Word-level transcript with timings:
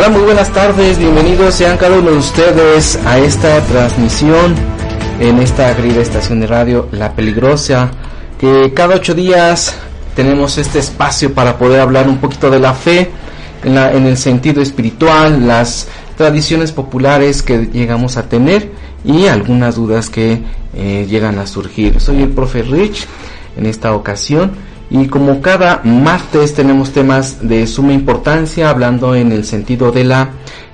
Hola, 0.00 0.08
muy 0.08 0.22
buenas 0.22 0.50
tardes, 0.50 0.98
bienvenidos 0.98 1.56
sean 1.56 1.76
cada 1.76 1.98
uno 1.98 2.12
de 2.12 2.16
ustedes 2.16 2.98
a 3.04 3.18
esta 3.18 3.60
transmisión 3.66 4.54
en 5.20 5.38
esta 5.40 5.76
querida 5.76 6.00
estación 6.00 6.40
de 6.40 6.46
radio 6.46 6.88
La 6.90 7.14
Peligrosa, 7.14 7.90
que 8.38 8.72
cada 8.72 8.94
ocho 8.94 9.12
días 9.12 9.76
tenemos 10.16 10.56
este 10.56 10.78
espacio 10.78 11.34
para 11.34 11.58
poder 11.58 11.80
hablar 11.80 12.08
un 12.08 12.16
poquito 12.16 12.48
de 12.48 12.60
la 12.60 12.72
fe 12.72 13.10
en, 13.62 13.74
la, 13.74 13.92
en 13.92 14.06
el 14.06 14.16
sentido 14.16 14.62
espiritual, 14.62 15.46
las 15.46 15.86
tradiciones 16.16 16.72
populares 16.72 17.42
que 17.42 17.66
llegamos 17.66 18.16
a 18.16 18.26
tener 18.26 18.72
y 19.04 19.26
algunas 19.26 19.74
dudas 19.74 20.08
que 20.08 20.40
eh, 20.76 21.06
llegan 21.10 21.38
a 21.38 21.46
surgir. 21.46 22.00
Soy 22.00 22.22
el 22.22 22.30
profe 22.30 22.62
Rich 22.62 23.06
en 23.54 23.66
esta 23.66 23.92
ocasión 23.92 24.69
y 24.90 25.06
como 25.06 25.40
cada 25.40 25.80
martes 25.84 26.52
tenemos 26.54 26.90
temas 26.90 27.46
de 27.46 27.66
suma 27.66 27.92
importancia 27.92 28.68
hablando 28.68 29.14
en 29.14 29.30
el 29.30 29.44
sentido 29.44 29.92
de 29.92 30.04
la 30.04 30.30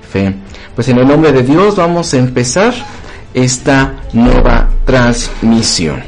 fe. 0.09 0.33
Pues 0.75 0.89
en 0.89 0.97
el 0.97 1.07
nombre 1.07 1.31
de 1.31 1.43
Dios 1.43 1.75
vamos 1.75 2.13
a 2.13 2.17
empezar 2.17 2.73
esta 3.33 3.93
nueva 4.13 4.69
transmisión. 4.85 6.01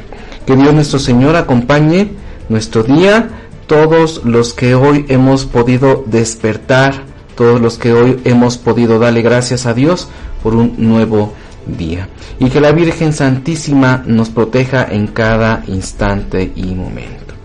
Que 0.44 0.56
Dios 0.56 0.74
nuestro 0.74 0.98
Señor 0.98 1.36
acompañe 1.36 2.10
nuestro 2.48 2.82
día, 2.82 3.28
todos 3.68 4.24
los 4.24 4.52
que 4.52 4.74
hoy 4.74 5.06
hemos 5.08 5.44
podido 5.44 6.02
despertar, 6.06 7.04
todos 7.36 7.60
los 7.60 7.78
que 7.78 7.92
hoy 7.92 8.20
hemos 8.24 8.58
podido 8.58 8.98
darle 8.98 9.22
gracias 9.22 9.66
a 9.66 9.74
Dios 9.74 10.08
por 10.42 10.56
un 10.56 10.74
nuevo 10.78 11.32
día. 11.66 12.08
Y 12.40 12.50
que 12.50 12.60
la 12.60 12.72
Virgen 12.72 13.12
Santísima 13.12 14.02
nos 14.04 14.30
proteja 14.30 14.88
en 14.90 15.06
cada 15.08 15.62
instante 15.68 16.50
y 16.56 16.74
momento. 16.74 17.39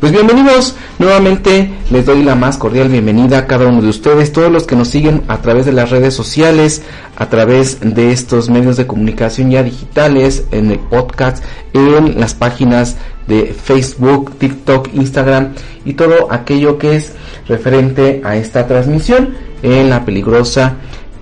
Pues 0.00 0.12
bienvenidos 0.12 0.76
nuevamente, 0.98 1.70
les 1.90 2.04
doy 2.04 2.22
la 2.22 2.34
más 2.34 2.58
cordial 2.58 2.90
bienvenida 2.90 3.38
a 3.38 3.46
cada 3.46 3.66
uno 3.66 3.80
de 3.80 3.88
ustedes, 3.88 4.30
todos 4.30 4.52
los 4.52 4.64
que 4.64 4.76
nos 4.76 4.88
siguen 4.88 5.22
a 5.26 5.38
través 5.38 5.64
de 5.64 5.72
las 5.72 5.88
redes 5.88 6.12
sociales, 6.12 6.82
a 7.16 7.30
través 7.30 7.78
de 7.80 8.12
estos 8.12 8.50
medios 8.50 8.76
de 8.76 8.86
comunicación 8.86 9.50
ya 9.50 9.62
digitales, 9.62 10.44
en 10.50 10.70
el 10.70 10.80
podcast, 10.80 11.42
en 11.72 12.20
las 12.20 12.34
páginas 12.34 12.98
de 13.26 13.54
Facebook, 13.54 14.36
TikTok, 14.38 14.90
Instagram 14.92 15.54
y 15.86 15.94
todo 15.94 16.30
aquello 16.30 16.76
que 16.76 16.96
es 16.96 17.14
referente 17.48 18.20
a 18.22 18.36
esta 18.36 18.66
transmisión 18.66 19.34
en 19.62 19.88
La 19.88 20.04
Peligrosa. 20.04 20.74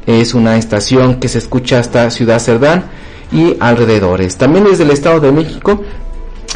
Es 0.05 0.35
una 0.35 0.56
estación 0.56 1.21
que 1.21 1.29
se 1.29 1.39
escucha 1.39 1.79
hasta 1.79 2.11
Ciudad 2.11 2.41
Cerdán 2.41 2.87
y 3.31 3.56
alrededores. 3.61 4.37
También 4.37 4.65
desde 4.65 4.83
el 4.83 4.91
Estado 4.91 5.21
de 5.21 5.31
México 5.31 5.81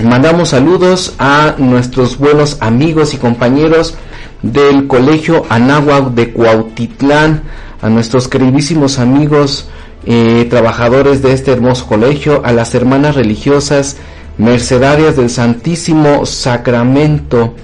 Mandamos 0.02 0.50
saludos 0.50 1.14
a 1.18 1.56
nuestros 1.58 2.18
buenos 2.18 2.58
amigos 2.60 3.14
y 3.14 3.16
compañeros 3.16 3.96
del 4.42 4.86
Colegio 4.86 5.44
Anáhuac 5.48 6.10
de 6.10 6.32
Cuautitlán, 6.32 7.42
a 7.82 7.88
nuestros 7.88 8.28
queridísimos 8.28 9.00
amigos 9.00 9.68
eh, 10.06 10.46
trabajadores 10.48 11.20
de 11.20 11.32
este 11.32 11.50
hermoso 11.50 11.88
colegio, 11.88 12.42
a 12.44 12.52
las 12.52 12.76
hermanas 12.76 13.16
religiosas 13.16 13.96
mercedarias 14.36 15.16
del 15.16 15.30
Santísimo 15.30 16.24
Sacramento, 16.26 17.54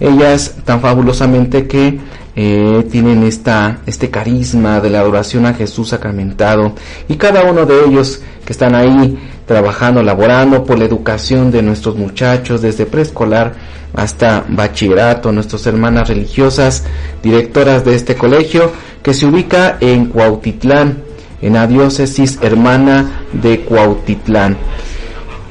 ellas 0.00 0.56
tan 0.64 0.80
fabulosamente 0.80 1.68
que 1.68 2.00
eh, 2.34 2.84
tienen 2.90 3.22
esta, 3.22 3.78
este 3.86 4.10
carisma 4.10 4.80
de 4.80 4.90
la 4.90 4.98
adoración 4.98 5.46
a 5.46 5.54
Jesús 5.54 5.90
sacramentado 5.90 6.74
y 7.06 7.14
cada 7.14 7.44
uno 7.44 7.64
de 7.64 7.84
ellos 7.84 8.20
que 8.44 8.52
están 8.52 8.74
ahí 8.74 9.16
trabajando, 9.46 10.02
laborando 10.02 10.64
por 10.64 10.78
la 10.78 10.84
educación 10.84 11.50
de 11.50 11.62
nuestros 11.62 11.96
muchachos 11.96 12.62
desde 12.62 12.86
preescolar 12.86 13.54
hasta 13.94 14.44
bachillerato, 14.48 15.32
nuestras 15.32 15.66
hermanas 15.66 16.08
religiosas, 16.08 16.84
directoras 17.22 17.84
de 17.84 17.94
este 17.94 18.16
colegio 18.16 18.72
que 19.02 19.14
se 19.14 19.26
ubica 19.26 19.76
en 19.80 20.06
Cuautitlán, 20.06 21.02
en 21.42 21.52
la 21.52 21.66
diócesis 21.66 22.38
hermana 22.42 23.26
de 23.32 23.60
Cuautitlán. 23.60 24.56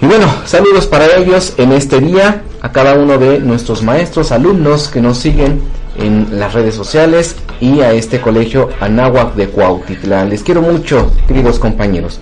Y 0.02 0.06
bueno, 0.06 0.26
saludos 0.46 0.88
para 0.88 1.16
ellos 1.16 1.54
en 1.58 1.72
este 1.72 2.02
día, 2.02 2.42
a 2.62 2.72
cada 2.72 2.96
uno 2.96 3.18
de 3.18 3.40
nuestros 3.40 3.84
maestros, 3.84 4.32
alumnos 4.32 4.90
que 4.90 5.02
nos 5.02 5.20
siguen 5.20 5.62
en 5.98 6.40
las 6.40 6.54
redes 6.54 6.76
sociales 6.76 7.36
y 7.62 7.80
a 7.82 7.94
este 7.94 8.20
colegio 8.20 8.70
Anáhuac 8.82 9.36
de 9.36 9.48
Cuautitlán. 9.48 10.30
Les 10.30 10.44
quiero 10.44 10.62
mucho, 10.62 11.12
queridos 11.28 11.60
compañeros. 11.60 12.20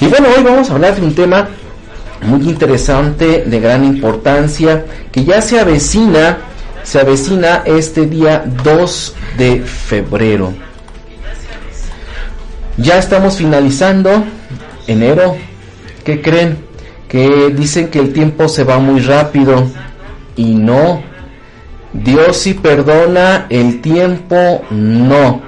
Y 0.00 0.06
bueno, 0.06 0.28
hoy 0.36 0.44
vamos 0.44 0.70
a 0.70 0.74
hablar 0.74 0.94
de 0.94 1.04
un 1.04 1.14
tema 1.14 1.48
muy 2.22 2.48
interesante, 2.48 3.44
de 3.44 3.60
gran 3.60 3.84
importancia, 3.84 4.84
que 5.10 5.24
ya 5.24 5.42
se 5.42 5.58
avecina, 5.58 6.38
se 6.84 7.00
avecina 7.00 7.62
este 7.64 8.06
día 8.06 8.44
2 8.62 9.14
de 9.36 9.60
febrero. 9.60 10.54
Ya 12.76 12.98
estamos 12.98 13.36
finalizando 13.36 14.24
enero. 14.86 15.36
¿Qué 16.04 16.22
creen? 16.22 16.58
Que 17.08 17.52
dicen 17.56 17.88
que 17.88 17.98
el 17.98 18.12
tiempo 18.12 18.48
se 18.48 18.62
va 18.62 18.78
muy 18.78 19.00
rápido 19.00 19.68
y 20.36 20.54
no. 20.54 21.02
Dios 21.92 22.36
sí 22.36 22.54
perdona, 22.54 23.46
el 23.50 23.80
tiempo 23.80 24.64
no. 24.70 25.47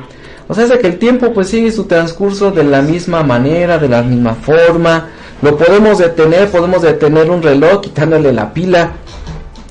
O 0.50 0.54
sea, 0.54 0.64
es 0.64 0.72
que 0.80 0.88
el 0.88 0.98
tiempo 0.98 1.32
pues 1.32 1.46
sigue 1.46 1.70
su 1.70 1.84
transcurso 1.84 2.50
de 2.50 2.64
la 2.64 2.82
misma 2.82 3.22
manera, 3.22 3.78
de 3.78 3.88
la 3.88 4.02
misma 4.02 4.34
forma. 4.34 5.06
Lo 5.42 5.56
podemos 5.56 5.98
detener, 5.98 6.50
podemos 6.50 6.82
detener 6.82 7.30
un 7.30 7.40
reloj 7.40 7.82
quitándole 7.82 8.32
la 8.32 8.52
pila, 8.52 8.94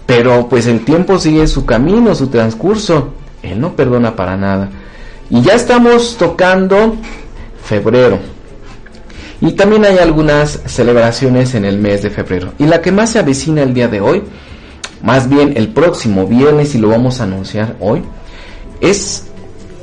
pero 0.05 0.47
pues 0.47 0.67
el 0.67 0.85
tiempo 0.85 1.19
sigue 1.19 1.47
su 1.47 1.65
camino, 1.65 2.15
su 2.15 2.27
transcurso. 2.27 3.09
Él 3.43 3.59
no 3.59 3.75
perdona 3.75 4.15
para 4.15 4.37
nada. 4.37 4.69
Y 5.29 5.41
ya 5.41 5.55
estamos 5.55 6.15
tocando 6.17 6.95
febrero. 7.61 8.17
Y 9.41 9.51
también 9.51 9.83
hay 9.83 9.97
algunas 9.97 10.61
celebraciones 10.65 11.55
en 11.55 11.65
el 11.65 11.77
mes 11.77 12.03
de 12.03 12.09
febrero. 12.09 12.53
Y 12.57 12.63
la 12.67 12.79
que 12.79 12.93
más 12.93 13.09
se 13.09 13.19
avecina 13.19 13.63
el 13.63 13.73
día 13.73 13.89
de 13.89 13.99
hoy, 13.99 14.23
más 15.03 15.27
bien 15.27 15.57
el 15.57 15.73
próximo 15.73 16.25
viernes, 16.25 16.73
y 16.73 16.77
lo 16.77 16.87
vamos 16.87 17.19
a 17.19 17.23
anunciar 17.23 17.75
hoy, 17.81 18.01
es 18.79 19.25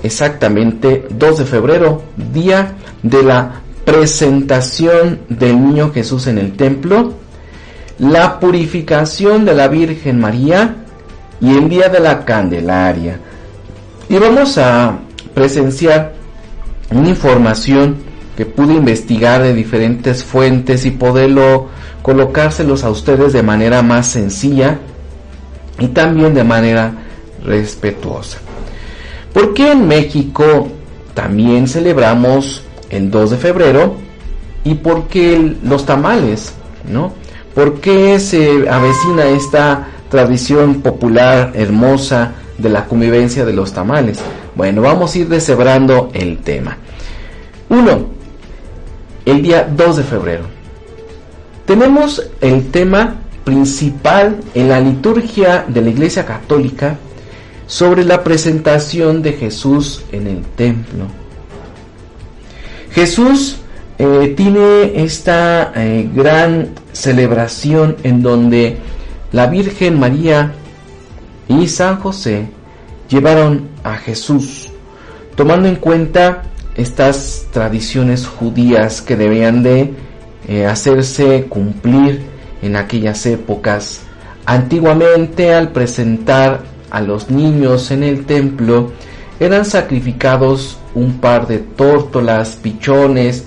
exactamente 0.06 1.06
2 1.11 1.38
de 1.38 1.44
febrero, 1.44 2.03
día 2.32 2.75
de 3.03 3.23
la 3.23 3.61
presentación 3.85 5.20
del 5.29 5.64
niño 5.64 5.93
Jesús 5.93 6.26
en 6.26 6.38
el 6.38 6.56
templo, 6.56 7.14
la 7.99 8.41
purificación 8.41 9.44
de 9.44 9.55
la 9.55 9.69
Virgen 9.69 10.20
María 10.20 10.76
y 11.41 11.56
el 11.56 11.69
día 11.69 11.88
de 11.88 12.00
la 12.00 12.25
Candelaria. 12.25 13.20
Y 14.08 14.17
vamos 14.17 14.58
a 14.58 14.99
presenciar 15.35 16.14
una 16.91 17.09
información 17.09 17.97
que 18.37 18.47
pude 18.47 18.75
investigar 18.75 19.43
de 19.43 19.55
diferentes 19.55 20.23
fuentes 20.25 20.85
y 20.85 20.91
poderlo 20.91 21.69
colocárselos 22.02 22.85
a 22.85 22.91
ustedes 22.91 23.32
de 23.32 23.43
manera 23.43 23.82
más 23.82 24.06
sencilla 24.06 24.79
y 25.79 25.88
también 25.88 26.35
de 26.35 26.44
manera 26.44 26.93
respetuosa. 27.44 28.38
¿Por 29.37 29.53
qué 29.53 29.73
en 29.73 29.87
México 29.87 30.67
también 31.12 31.69
celebramos 31.69 32.62
el 32.88 33.11
2 33.11 33.33
de 33.33 33.37
febrero? 33.37 33.97
¿Y 34.65 34.77
por 34.77 35.09
qué 35.09 35.56
los 35.62 35.85
tamales? 35.85 36.55
¿No? 36.88 37.12
¿Por 37.55 37.79
qué 37.83 38.19
se 38.19 38.67
avecina 38.67 39.27
esta 39.27 39.88
tradición 40.09 40.81
popular 40.81 41.53
hermosa 41.55 42.33
de 42.56 42.71
la 42.71 42.87
convivencia 42.87 43.44
de 43.44 43.53
los 43.53 43.75
tamales? 43.75 44.21
Bueno, 44.55 44.81
vamos 44.81 45.15
a 45.15 45.19
ir 45.19 45.29
deshebrando 45.29 46.09
el 46.15 46.38
tema. 46.38 46.79
1. 47.69 48.06
El 49.27 49.43
día 49.43 49.69
2 49.71 49.97
de 49.99 50.03
febrero. 50.03 50.44
Tenemos 51.67 52.27
el 52.41 52.71
tema 52.71 53.17
principal 53.44 54.38
en 54.55 54.71
la 54.71 54.81
liturgia 54.81 55.67
de 55.69 55.83
la 55.83 55.91
Iglesia 55.91 56.25
Católica 56.25 56.97
sobre 57.66 58.04
la 58.04 58.22
presentación 58.22 59.22
de 59.22 59.32
Jesús 59.32 60.02
en 60.12 60.26
el 60.26 60.42
templo. 60.42 61.06
Jesús 62.92 63.56
eh, 63.98 64.34
tiene 64.36 65.02
esta 65.02 65.72
eh, 65.74 66.08
gran 66.14 66.70
celebración 66.92 67.96
en 68.02 68.22
donde 68.22 68.78
la 69.32 69.46
Virgen 69.46 69.98
María 69.98 70.52
y 71.48 71.66
San 71.68 71.98
José 72.00 72.46
llevaron 73.08 73.68
a 73.84 73.96
Jesús, 73.96 74.70
tomando 75.34 75.68
en 75.68 75.76
cuenta 75.76 76.42
estas 76.74 77.46
tradiciones 77.52 78.26
judías 78.26 79.00
que 79.02 79.16
debían 79.16 79.62
de 79.62 79.94
eh, 80.48 80.66
hacerse 80.66 81.46
cumplir 81.48 82.22
en 82.62 82.76
aquellas 82.76 83.24
épocas. 83.26 84.02
Antiguamente 84.44 85.54
al 85.54 85.72
presentar 85.72 86.62
a 86.91 87.00
los 87.00 87.31
niños 87.31 87.91
en 87.91 88.03
el 88.03 88.25
templo 88.27 88.93
eran 89.38 89.65
sacrificados 89.65 90.79
un 90.94 91.19
par 91.19 91.47
de 91.47 91.59
tórtolas, 91.59 92.56
pichones, 92.56 93.44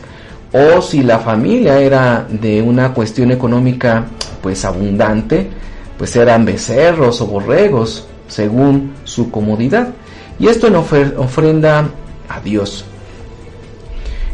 o 0.52 0.82
si 0.82 1.04
la 1.04 1.20
familia 1.20 1.80
era 1.80 2.26
de 2.30 2.62
una 2.62 2.94
cuestión 2.94 3.32
económica 3.32 4.06
pues 4.42 4.66
abundante, 4.66 5.50
pues 5.98 6.16
eran 6.16 6.46
becerros 6.46 7.22
o 7.22 7.28
borregos, 7.28 8.08
según 8.28 8.94
su 9.04 9.30
comodidad. 9.32 9.90
Y 10.40 10.48
esto 10.48 10.68
en 10.68 10.76
ofrenda 10.76 11.90
a 12.30 12.40
Dios. 12.40 12.86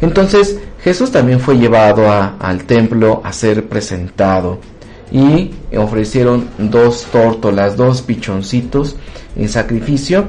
Entonces 0.02 0.60
Jesús 0.84 1.12
también 1.12 1.40
fue 1.40 1.57
llevado 1.57 2.06
al 2.12 2.63
templo 2.66 3.22
a 3.24 3.34
ser 3.34 3.68
presentado 3.68 4.60
y 5.15 5.51
ofrecieron 5.77 6.50
dos 6.57 7.07
tórtolas, 7.09 7.77
dos 7.77 8.01
pichoncitos 8.01 8.97
en 9.38 9.47
sacrificio, 9.47 10.25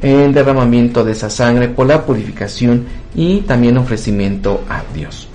en 0.00 0.32
derramamiento 0.32 1.04
de 1.04 1.12
esa 1.12 1.28
sangre 1.28 1.68
por 1.68 1.86
la 1.86 2.06
purificación 2.06 2.86
y 3.14 3.40
también 3.40 3.76
ofrecimiento 3.76 4.62
a 4.70 4.82
Dios. 4.94 5.28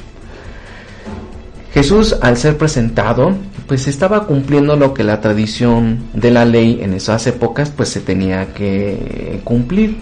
Jesús 1.73 2.15
al 2.21 2.37
ser 2.37 2.57
presentado 2.57 3.35
pues 3.67 3.87
estaba 3.87 4.25
cumpliendo 4.25 4.75
lo 4.75 4.95
que 4.95 5.03
la 5.03 5.21
tradición 5.21 6.05
de 6.13 6.31
la 6.31 6.45
ley 6.45 6.79
en 6.81 6.93
esas 6.95 7.27
épocas 7.27 7.69
pues 7.69 7.89
se 7.89 7.99
tenía 7.99 8.51
que 8.55 9.41
cumplir. 9.43 9.97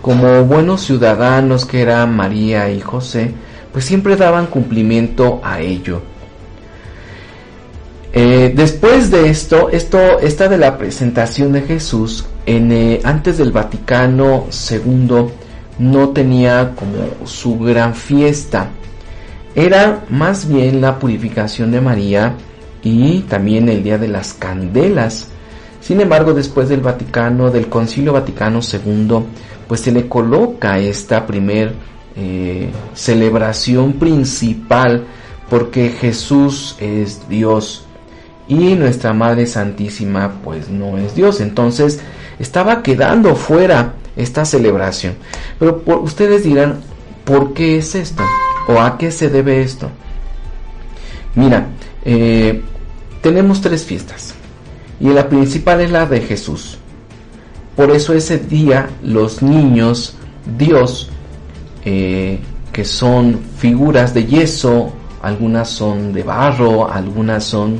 Como 0.00 0.44
buenos 0.44 0.82
ciudadanos 0.82 1.66
que 1.66 1.82
eran 1.82 2.16
María 2.16 2.70
y 2.70 2.80
José, 2.80 3.32
pues 3.72 3.84
siempre 3.84 4.16
daban 4.16 4.46
cumplimiento 4.46 5.40
a 5.44 5.60
ello. 5.60 6.00
Eh, 8.12 8.52
después 8.54 9.10
de 9.10 9.28
esto, 9.28 9.68
esto, 9.70 10.18
esta 10.20 10.48
de 10.48 10.58
la 10.58 10.78
presentación 10.78 11.52
de 11.52 11.62
Jesús, 11.62 12.24
en, 12.46 12.72
eh, 12.72 13.00
antes 13.04 13.38
del 13.38 13.52
Vaticano 13.52 14.46
II 14.70 15.26
no 15.78 16.08
tenía 16.10 16.74
como 16.74 17.26
su 17.26 17.58
gran 17.58 17.94
fiesta. 17.94 18.70
Era 19.54 20.04
más 20.08 20.48
bien 20.48 20.80
la 20.80 20.98
purificación 20.98 21.70
de 21.70 21.80
María 21.80 22.34
y 22.82 23.20
también 23.22 23.68
el 23.68 23.82
Día 23.82 23.98
de 23.98 24.08
las 24.08 24.32
Candelas. 24.32 25.28
Sin 25.80 26.00
embargo, 26.00 26.32
después 26.32 26.68
del 26.68 26.80
Vaticano, 26.80 27.50
del 27.50 27.68
Concilio 27.68 28.12
Vaticano 28.12 28.60
II, 28.60 29.18
pues 29.66 29.80
se 29.80 29.92
le 29.92 30.08
coloca 30.08 30.78
esta 30.78 31.26
primer 31.26 31.74
eh, 32.16 32.70
celebración 32.94 33.94
principal 33.94 35.04
porque 35.48 35.90
Jesús 35.90 36.76
es 36.80 37.28
Dios 37.28 37.87
y 38.48 38.74
nuestra 38.74 39.12
Madre 39.12 39.46
Santísima 39.46 40.40
pues 40.42 40.68
no 40.68 40.98
es 40.98 41.14
Dios. 41.14 41.40
Entonces 41.40 42.00
estaba 42.38 42.82
quedando 42.82 43.36
fuera 43.36 43.94
esta 44.16 44.44
celebración. 44.44 45.14
Pero 45.58 45.82
ustedes 46.02 46.44
dirán, 46.44 46.80
¿por 47.24 47.52
qué 47.52 47.78
es 47.78 47.94
esto? 47.94 48.22
¿O 48.66 48.80
a 48.80 48.98
qué 48.98 49.10
se 49.10 49.28
debe 49.28 49.62
esto? 49.62 49.90
Mira, 51.34 51.68
eh, 52.04 52.62
tenemos 53.22 53.60
tres 53.60 53.84
fiestas 53.84 54.34
y 55.00 55.08
la 55.10 55.28
principal 55.28 55.80
es 55.80 55.90
la 55.90 56.06
de 56.06 56.20
Jesús. 56.20 56.78
Por 57.76 57.90
eso 57.90 58.12
ese 58.12 58.38
día 58.38 58.88
los 59.04 59.42
niños, 59.42 60.16
Dios, 60.58 61.10
eh, 61.84 62.40
que 62.72 62.84
son 62.84 63.38
figuras 63.58 64.14
de 64.14 64.26
yeso, 64.26 64.92
algunas 65.22 65.68
son 65.68 66.12
de 66.12 66.22
barro, 66.22 66.90
algunas 66.90 67.44
son 67.44 67.78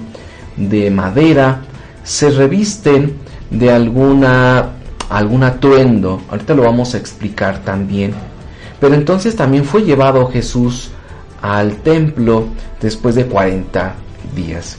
de 0.59 0.91
madera, 0.91 1.63
se 2.03 2.31
revisten 2.31 3.17
de 3.51 3.71
alguna 3.71 4.71
algún 5.09 5.43
atuendo. 5.43 6.21
Ahorita 6.31 6.55
lo 6.55 6.63
vamos 6.63 6.95
a 6.95 6.99
explicar 6.99 7.59
también. 7.65 8.13
Pero 8.81 8.95
entonces 8.95 9.35
también 9.35 9.65
fue 9.65 9.83
llevado 9.83 10.29
Jesús 10.29 10.91
al 11.43 11.77
templo 11.77 12.49
después 12.81 13.15
de 13.15 13.27
40 13.27 13.95
días. 14.35 14.79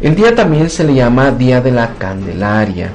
El 0.00 0.14
día 0.14 0.34
también 0.34 0.70
se 0.70 0.84
le 0.84 0.94
llama 0.94 1.32
Día 1.32 1.60
de 1.60 1.72
la 1.72 1.94
Candelaria 1.94 2.92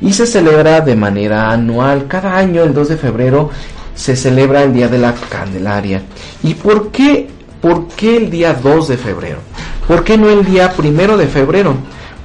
y 0.00 0.12
se 0.12 0.26
celebra 0.26 0.80
de 0.80 0.96
manera 0.96 1.50
anual. 1.50 2.06
Cada 2.08 2.36
año, 2.36 2.62
el 2.62 2.74
2 2.74 2.88
de 2.88 2.96
febrero, 2.96 3.50
se 3.94 4.16
celebra 4.16 4.62
el 4.62 4.72
Día 4.72 4.88
de 4.88 4.98
la 4.98 5.14
Candelaria. 5.28 6.02
¿Y 6.42 6.54
por 6.54 6.90
qué, 6.90 7.28
por 7.60 7.88
qué 7.88 8.16
el 8.16 8.30
día 8.30 8.54
2 8.54 8.88
de 8.88 8.96
febrero? 8.96 9.38
¿Por 9.86 10.04
qué 10.04 10.16
no 10.16 10.30
el 10.30 10.44
día 10.44 10.72
1 10.76 11.16
de 11.16 11.26
febrero? 11.26 11.74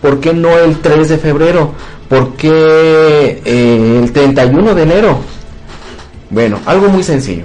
¿Por 0.02 0.20
qué 0.20 0.34
no 0.34 0.58
el 0.58 0.80
3 0.80 1.10
de 1.10 1.18
febrero? 1.18 1.74
¿Por 2.08 2.34
qué 2.34 3.42
eh, 3.44 4.00
el 4.04 4.12
31 4.12 4.76
de 4.76 4.84
enero? 4.84 5.20
Bueno, 6.30 6.60
algo 6.66 6.90
muy 6.90 7.04
sencillo. 7.04 7.44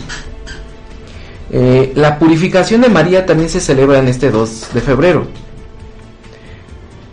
Eh, 1.51 1.93
la 1.95 2.19
purificación 2.19 2.81
de 2.81 2.89
María 2.89 3.27
también 3.27 3.49
se 3.49 3.61
celebra 3.61 3.99
en 3.99 4.09
este 4.09 4.31
2 4.31 4.69
de 4.73 4.81
febrero. 4.81 5.27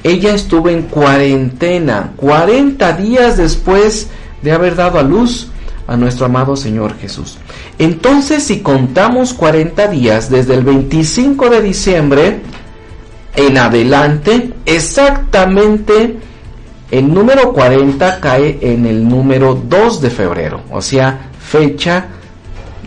Ella 0.03 0.33
estuvo 0.33 0.69
en 0.69 0.83
cuarentena, 0.83 2.13
40 2.15 2.93
días 2.93 3.35
después 3.35 4.07
de 4.41 4.51
haber 4.51 4.75
dado 4.75 4.97
a 4.97 5.03
luz 5.03 5.49
a 5.87 5.97
nuestro 5.97 6.27
amado 6.27 6.55
Señor 6.55 6.97
Jesús. 6.97 7.37
Entonces, 7.79 8.43
si 8.43 8.59
contamos 8.59 9.33
40 9.33 9.87
días 9.87 10.29
desde 10.29 10.53
el 10.53 10.63
25 10.63 11.49
de 11.49 11.61
diciembre 11.61 12.39
en 13.47 13.57
adelante, 13.57 14.51
exactamente 14.65 16.17
el 16.91 17.13
número 17.13 17.53
40 17.53 18.19
cae 18.19 18.57
en 18.61 18.85
el 18.85 19.07
número 19.07 19.55
2 19.55 20.01
de 20.01 20.09
febrero, 20.09 20.61
o 20.71 20.81
sea, 20.81 21.29
fecha 21.39 22.07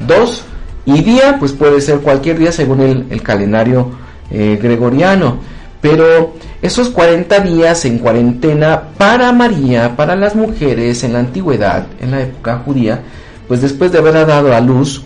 2 0.06 0.44
y 0.84 1.02
día, 1.02 1.36
pues 1.38 1.52
puede 1.52 1.80
ser 1.80 2.00
cualquier 2.00 2.38
día 2.38 2.52
según 2.52 2.80
el, 3.08 3.22
calendario 3.22 3.90
eh, 4.30 4.58
gregoriano. 4.60 5.38
Pero 5.80 6.34
esos 6.60 6.90
40 6.90 7.40
días 7.40 7.84
en 7.86 7.98
cuarentena 7.98 8.82
para 8.98 9.32
María, 9.32 9.96
para 9.96 10.14
las 10.16 10.34
mujeres 10.34 11.02
en 11.02 11.14
la 11.14 11.20
antigüedad, 11.20 11.86
en 12.00 12.10
la 12.10 12.20
época 12.20 12.62
judía, 12.64 13.00
pues 13.48 13.62
después 13.62 13.90
de 13.90 13.98
haber 13.98 14.26
dado 14.26 14.54
a 14.54 14.60
luz, 14.60 15.02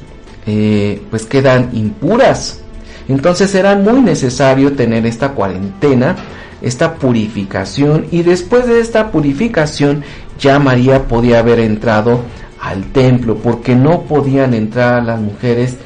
eh, 0.47 1.01
pues 1.11 1.25
quedan 1.25 1.71
impuras. 1.73 2.63
Entonces 3.09 3.55
era 3.55 3.77
muy 3.77 4.01
necesario 4.01 4.73
tener 4.73 5.07
esta 5.07 5.31
cuarentena 5.31 6.17
esta 6.63 6.95
purificación 6.95 8.07
y 8.11 8.23
después 8.23 8.67
de 8.67 8.81
esta 8.81 9.11
purificación 9.11 10.03
ya 10.39 10.59
María 10.59 11.07
podía 11.07 11.41
haber 11.41 11.61
entrado 11.61 12.21
al 12.61 12.85
templo 12.93 13.37
porque 13.37 13.75
no 13.75 14.03
podían 14.03 14.55
entrar 14.55 15.05
las 15.05 15.21
mujeres 15.21 15.77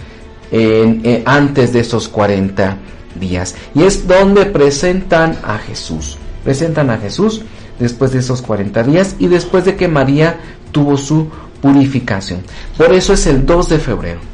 eh, 0.53 1.23
antes 1.27 1.73
de 1.73 1.81
esos 1.81 2.09
40 2.09 2.77
días. 3.19 3.55
Y 3.75 3.83
es 3.83 4.07
donde 4.07 4.47
presentan 4.47 5.37
a 5.43 5.59
Jesús. 5.59 6.19
Presentan 6.45 6.91
a 6.91 6.99
Jesús 6.99 7.43
después 7.79 8.13
de 8.13 8.21
esos 8.21 8.41
40 8.43 8.83
días 8.85 9.17
y 9.19 9.27
después 9.27 9.65
de 9.65 9.77
que 9.77 9.89
María 9.89 10.39
tuvo 10.73 10.97
su 10.97 11.29
purificación. 11.61 12.41
Por 12.77 12.93
eso 12.93 13.13
es 13.13 13.27
el 13.27 13.45
2 13.45 13.69
de 13.69 13.79
febrero 13.79 14.30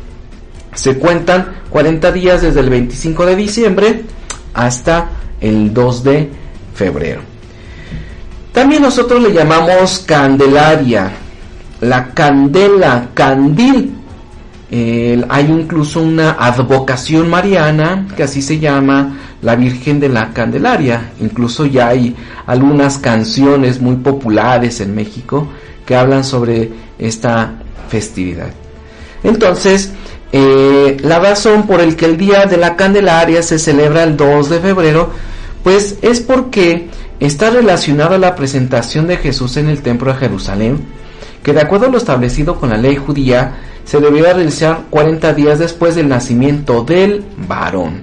se 0.77 0.99
cuentan 0.99 1.63
40 1.71 2.13
días 2.13 2.43
desde 2.43 2.61
el 2.61 2.71
25 2.71 3.27
de 3.27 3.37
diciembre 3.37 4.05
hasta 4.55 5.09
el 5.41 5.73
2 5.73 6.05
de 6.05 6.31
febrero. 6.75 7.23
También 8.53 8.83
nosotros 8.83 9.23
le 9.23 9.33
llamamos 9.33 10.05
Candelaria, 10.07 11.11
la 11.81 12.09
candela, 12.15 13.09
candil. 13.15 13.95
hay 14.71 15.45
incluso 15.47 16.01
una 16.01 16.33
advocación 16.33 17.29
mariana 17.29 18.07
que 18.17 18.23
así 18.23 18.43
se 18.43 18.59
llama 18.59 19.19
la 19.43 19.57
Virgen 19.57 19.99
de 20.01 20.09
la 20.09 20.33
Candelaria. 20.33 21.13
Incluso 21.21 21.67
ya 21.67 21.89
hay 21.89 22.15
algunas 22.47 22.99
canciones 22.99 23.81
muy 23.81 23.97
populares 23.97 24.81
en 24.81 24.95
México 24.95 25.49
que 25.85 25.97
hablan 25.97 26.25
sobre 26.25 26.71
esta 26.99 27.53
festividad. 27.89 28.49
Entonces, 29.23 29.93
eh, 30.33 30.97
la 31.03 31.19
razón 31.19 31.67
por 31.67 31.81
el 31.81 31.97
que 31.97 32.07
el 32.07 32.17
Día 32.17 32.47
de 32.47 32.57
la 32.57 32.77
Candelaria 32.77 33.43
se 33.43 33.59
celebra 33.59 34.03
el 34.03 34.17
2 34.17 34.51
de 34.51 34.61
febrero, 34.61 35.11
pues 35.63 35.97
es 36.03 36.21
porque 36.21 36.89
está 37.21 37.51
relacionado 37.51 38.15
a 38.15 38.19
la 38.19 38.35
presentación 38.35 39.07
de 39.07 39.17
Jesús 39.17 39.57
en 39.57 39.69
el 39.69 39.83
templo 39.83 40.13
de 40.13 40.19
Jerusalén, 40.19 40.85
que 41.43 41.53
de 41.53 41.61
acuerdo 41.61 41.87
a 41.87 41.91
lo 41.91 41.99
establecido 41.99 42.59
con 42.59 42.71
la 42.71 42.77
ley 42.77 42.97
judía, 42.97 43.57
se 43.85 44.01
debía 44.01 44.33
realizar 44.33 44.87
40 44.91 45.33
días 45.35 45.59
después 45.59 45.95
del 45.95 46.09
nacimiento 46.09 46.83
del 46.83 47.25
varón. 47.49 48.03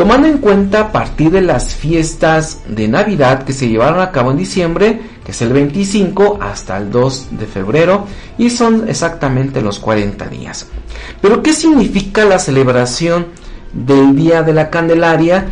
Tomando 0.00 0.28
en 0.28 0.38
cuenta 0.38 0.80
a 0.80 0.92
partir 0.92 1.30
de 1.30 1.42
las 1.42 1.74
fiestas 1.74 2.62
de 2.66 2.88
Navidad 2.88 3.44
que 3.44 3.52
se 3.52 3.68
llevaron 3.68 4.00
a 4.00 4.10
cabo 4.10 4.30
en 4.30 4.38
diciembre, 4.38 4.98
que 5.22 5.32
es 5.32 5.42
el 5.42 5.52
25 5.52 6.38
hasta 6.40 6.78
el 6.78 6.90
2 6.90 7.28
de 7.32 7.44
febrero, 7.44 8.06
y 8.38 8.48
son 8.48 8.88
exactamente 8.88 9.60
los 9.60 9.78
40 9.78 10.26
días. 10.28 10.68
Pero 11.20 11.42
¿qué 11.42 11.52
significa 11.52 12.24
la 12.24 12.38
celebración 12.38 13.26
del 13.74 14.16
Día 14.16 14.42
de 14.42 14.54
la 14.54 14.70
Candelaria 14.70 15.44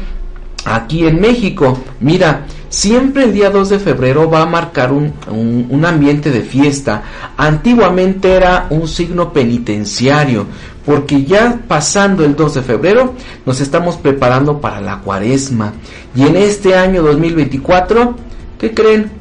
aquí 0.65 1.07
en 1.07 1.21
México? 1.21 1.79
Mira, 2.01 2.47
siempre 2.69 3.25
el 3.25 3.33
día 3.33 3.51
2 3.51 3.69
de 3.69 3.79
febrero 3.79 4.31
va 4.31 4.43
a 4.43 4.47
marcar 4.47 4.93
un, 4.93 5.85
ambiente 5.85 6.31
de 6.31 6.43
fiesta. 6.43 7.03
Antiguamente 7.37 8.33
era 8.33 8.67
un 8.71 8.89
signo 8.89 9.33
penitenciario, 9.33 10.47
porque 10.85 11.25
ya 11.25 11.61
pasando 11.67 12.25
el 12.25 12.37
2 12.37 12.55
de 12.55 12.63
febrero 12.63 13.15
nos 13.47 13.61
estamos 13.61 13.97
preparando 13.97 14.61
para 14.61 14.81
la 14.81 14.99
cuaresma. 14.99 15.73
Y 16.15 16.23
en 16.23 16.37
este 16.37 16.75
año 16.77 17.03
2024, 17.03 18.15
¿qué 18.59 18.75
creen? 18.75 19.19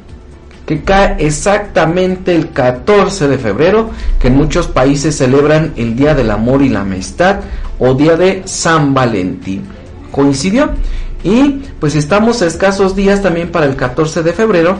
que 0.68 0.82
cae 0.82 1.16
exactamente 1.20 2.36
el 2.36 2.50
14 2.50 3.26
de 3.26 3.38
febrero, 3.38 3.88
que 4.20 4.28
en 4.28 4.36
muchos 4.36 4.66
países 4.66 5.16
celebran 5.16 5.72
el 5.76 5.96
Día 5.96 6.14
del 6.14 6.30
Amor 6.30 6.60
y 6.60 6.68
la 6.68 6.82
Amistad 6.82 7.40
o 7.78 7.94
Día 7.94 8.18
de 8.18 8.42
San 8.44 8.92
Valentín. 8.92 9.62
Coincidió. 10.12 10.72
Y 11.24 11.62
pues 11.80 11.94
estamos 11.96 12.42
a 12.42 12.46
escasos 12.46 12.94
días 12.94 13.22
también 13.22 13.50
para 13.50 13.66
el 13.66 13.76
14 13.76 14.22
de 14.22 14.32
febrero, 14.32 14.76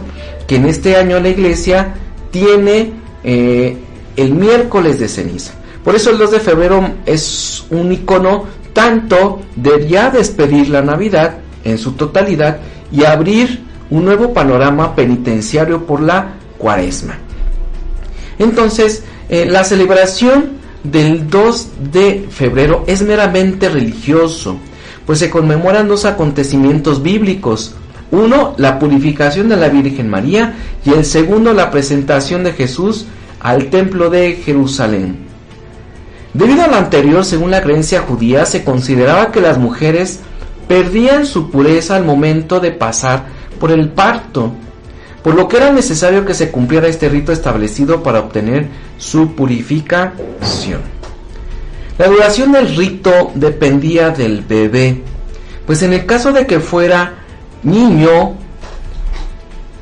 que 0.47 0.57
en 0.57 0.67
este 0.67 0.97
año 0.97 1.19
la 1.21 1.29
iglesia 1.29 1.95
tiene 2.31 2.93
eh, 3.25 3.77
el 4.17 4.35
miércoles 4.35 4.99
de 4.99 5.09
ceniza. 5.09 5.55
Por 5.85 5.95
eso 5.95 6.11
el 6.11 6.19
2 6.19 6.33
de 6.33 6.41
febrero 6.41 6.91
es 7.07 7.65
un 7.71 7.93
icono 7.93 8.45
tanto 8.73 9.41
de 9.57 9.89
ya 9.89 10.11
despedir 10.11 10.69
la 10.69 10.83
Navidad 10.83 11.39
en 11.65 11.79
su 11.79 11.93
totalidad 11.93 12.59
y 12.93 13.05
abrir 13.05 13.65
un 13.91 14.05
nuevo 14.05 14.33
panorama 14.33 14.95
penitenciario 14.95 15.87
por 15.87 16.01
la 16.03 16.35
cuaresma. 16.59 17.19
Entonces, 18.39 19.03
eh, 19.29 19.47
la 19.47 19.65
celebración 19.65 20.59
del 20.85 21.29
2 21.29 21.69
de 21.93 22.27
febrero 22.31 22.85
es 22.87 23.03
meramente 23.03 23.69
religioso, 23.69 24.59
pues 25.09 25.21
se 25.21 25.31
conmemoran 25.31 25.89
dos 25.89 26.05
acontecimientos 26.05 27.03
bíblicos. 27.03 27.75
Uno, 28.11 28.53
la 28.59 28.79
purificación 28.79 29.49
de 29.49 29.57
la 29.57 29.71
Virgen 29.71 30.11
María 30.11 30.57
y 30.85 30.91
el 30.91 31.07
segundo, 31.07 31.55
la 31.55 31.71
presentación 31.71 32.45
de 32.45 32.53
Jesús 32.53 33.07
al 33.41 33.71
templo 33.71 34.11
de 34.11 34.35
Jerusalén. 34.35 35.17
Debido 36.35 36.63
a 36.63 36.69
lo 36.69 36.77
anterior, 36.77 37.25
según 37.25 37.51
la 37.51 37.63
creencia 37.63 38.03
judía, 38.03 38.45
se 38.45 38.65
consideraba 38.65 39.33
que 39.33 39.41
las 39.41 39.57
mujeres 39.57 40.21
perdían 40.69 41.25
su 41.25 41.51
pureza 41.51 41.97
al 41.97 42.05
momento 42.05 42.61
de 42.61 42.73
pasar 42.73 43.25
por 43.59 43.71
el 43.71 43.89
parto, 43.89 44.53
por 45.23 45.35
lo 45.35 45.49
que 45.49 45.57
era 45.57 45.73
necesario 45.73 46.27
que 46.27 46.35
se 46.35 46.51
cumpliera 46.51 46.87
este 46.87 47.09
rito 47.09 47.33
establecido 47.33 48.03
para 48.03 48.21
obtener 48.21 48.69
su 48.99 49.35
purificación. 49.35 50.98
La 51.99 52.07
duración 52.07 52.53
del 52.53 52.77
rito 52.77 53.33
dependía 53.35 54.11
del 54.11 54.43
bebé, 54.43 55.03
pues 55.67 55.83
en 55.83 55.93
el 55.93 56.07
caso 56.07 56.33
de 56.33 56.47
que 56.47 56.61
fuera 56.61 57.15
niño, 57.65 58.37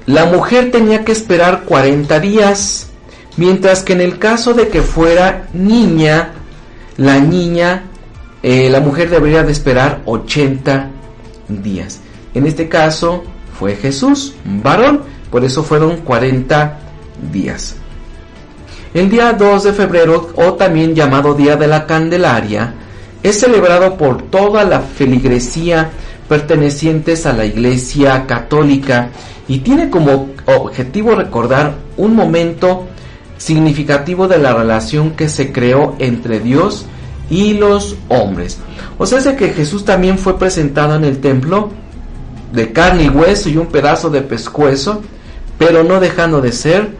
la 0.06 0.24
mujer 0.24 0.70
tenía 0.70 1.04
que 1.04 1.12
esperar 1.12 1.64
40 1.64 2.18
días, 2.20 2.88
mientras 3.36 3.82
que 3.82 3.92
en 3.92 4.00
el 4.00 4.18
caso 4.18 4.54
de 4.54 4.68
que 4.68 4.80
fuera 4.80 5.46
niña, 5.52 6.32
la 6.96 7.18
niña, 7.18 7.84
eh, 8.42 8.70
la 8.70 8.80
mujer 8.80 9.10
debería 9.10 9.42
de 9.42 9.52
esperar 9.52 10.00
80 10.06 10.88
días. 11.48 12.00
En 12.32 12.46
este 12.46 12.68
caso 12.68 13.24
fue 13.58 13.76
Jesús, 13.76 14.34
varón, 14.62 15.02
por 15.30 15.44
eso 15.44 15.62
fueron 15.62 15.98
40 15.98 16.78
días. 17.30 17.76
El 18.96 19.10
día 19.10 19.34
2 19.34 19.62
de 19.62 19.72
febrero, 19.74 20.30
o 20.36 20.54
también 20.54 20.94
llamado 20.94 21.34
Día 21.34 21.56
de 21.56 21.66
la 21.66 21.84
Candelaria, 21.84 22.72
es 23.22 23.38
celebrado 23.38 23.98
por 23.98 24.22
toda 24.22 24.64
la 24.64 24.80
feligresía 24.80 25.90
pertenecientes 26.30 27.26
a 27.26 27.34
la 27.34 27.44
Iglesia 27.44 28.24
Católica 28.26 29.10
y 29.48 29.58
tiene 29.58 29.90
como 29.90 30.30
objetivo 30.46 31.14
recordar 31.14 31.74
un 31.98 32.16
momento 32.16 32.86
significativo 33.36 34.28
de 34.28 34.38
la 34.38 34.54
relación 34.54 35.10
que 35.10 35.28
se 35.28 35.52
creó 35.52 35.94
entre 35.98 36.40
Dios 36.40 36.86
y 37.28 37.52
los 37.52 37.96
hombres. 38.08 38.56
O 38.96 39.04
sea, 39.04 39.18
es 39.18 39.26
que 39.26 39.50
Jesús 39.50 39.84
también 39.84 40.18
fue 40.18 40.38
presentado 40.38 40.96
en 40.96 41.04
el 41.04 41.20
templo 41.20 41.68
de 42.50 42.72
carne 42.72 43.02
y 43.02 43.08
hueso 43.10 43.50
y 43.50 43.58
un 43.58 43.66
pedazo 43.66 44.08
de 44.08 44.22
pescuezo, 44.22 45.02
pero 45.58 45.84
no 45.84 46.00
dejando 46.00 46.40
de 46.40 46.52
ser 46.52 46.96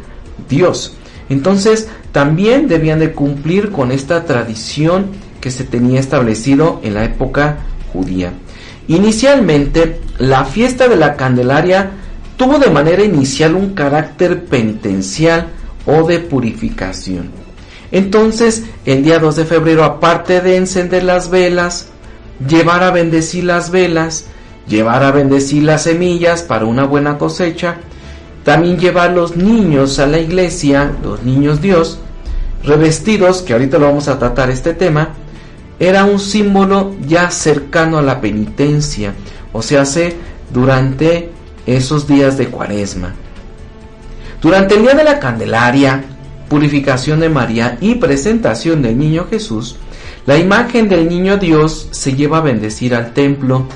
Dios. 0.46 0.92
Entonces, 1.28 1.88
también 2.12 2.68
debían 2.68 2.98
de 2.98 3.12
cumplir 3.12 3.70
con 3.70 3.90
esta 3.90 4.24
tradición 4.24 5.06
que 5.40 5.50
se 5.50 5.64
tenía 5.64 6.00
establecido 6.00 6.80
en 6.82 6.94
la 6.94 7.04
época 7.04 7.58
judía. 7.92 8.32
Inicialmente, 8.88 10.00
la 10.18 10.44
fiesta 10.44 10.88
de 10.88 10.96
la 10.96 11.16
Candelaria 11.16 11.90
tuvo 12.36 12.58
de 12.58 12.70
manera 12.70 13.02
inicial 13.02 13.54
un 13.54 13.74
carácter 13.74 14.44
penitencial 14.44 15.48
o 15.86 16.06
de 16.06 16.20
purificación. 16.20 17.30
Entonces, 17.90 18.64
el 18.84 19.02
día 19.04 19.18
2 19.18 19.36
de 19.36 19.44
febrero, 19.44 19.84
aparte 19.84 20.40
de 20.40 20.56
encender 20.56 21.04
las 21.04 21.30
velas, 21.30 21.88
llevar 22.46 22.82
a 22.82 22.90
bendecir 22.90 23.44
las 23.44 23.70
velas, 23.70 24.26
llevar 24.68 25.02
a 25.02 25.12
bendecir 25.12 25.62
las 25.62 25.84
semillas 25.84 26.42
para 26.42 26.64
una 26.66 26.84
buena 26.84 27.18
cosecha, 27.18 27.78
también 28.46 28.78
llevar 28.78 29.10
los 29.10 29.36
niños 29.36 29.98
a 29.98 30.06
la 30.06 30.20
iglesia, 30.20 30.92
los 31.02 31.24
niños 31.24 31.60
Dios, 31.60 31.98
revestidos, 32.62 33.42
que 33.42 33.54
ahorita 33.54 33.76
lo 33.76 33.86
vamos 33.86 34.06
a 34.06 34.20
tratar 34.20 34.50
este 34.50 34.72
tema, 34.72 35.14
era 35.80 36.04
un 36.04 36.20
símbolo 36.20 36.94
ya 37.04 37.32
cercano 37.32 37.98
a 37.98 38.02
la 38.02 38.20
penitencia, 38.20 39.14
o 39.52 39.62
sea, 39.62 39.80
hace 39.80 40.14
durante 40.54 41.28
esos 41.66 42.06
días 42.06 42.38
de 42.38 42.46
cuaresma. 42.46 43.14
Durante 44.40 44.76
el 44.76 44.82
día 44.82 44.94
de 44.94 45.02
la 45.02 45.18
Candelaria, 45.18 46.04
purificación 46.48 47.18
de 47.18 47.28
María 47.28 47.78
y 47.80 47.96
presentación 47.96 48.80
del 48.80 48.96
niño 48.96 49.26
Jesús, 49.28 49.74
la 50.24 50.38
imagen 50.38 50.88
del 50.88 51.08
niño 51.08 51.36
Dios 51.36 51.88
se 51.90 52.14
lleva 52.14 52.38
a 52.38 52.42
bendecir 52.42 52.94
al 52.94 53.12
templo 53.12 53.66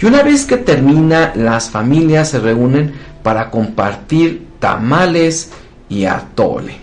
y 0.00 0.06
una 0.06 0.22
vez 0.22 0.44
que 0.44 0.58
termina 0.58 1.32
las 1.34 1.70
familias 1.70 2.30
se 2.30 2.38
reúnen 2.38 2.92
para 3.22 3.50
compartir 3.50 4.48
tamales 4.58 5.50
y 5.88 6.04
atole. 6.04 6.76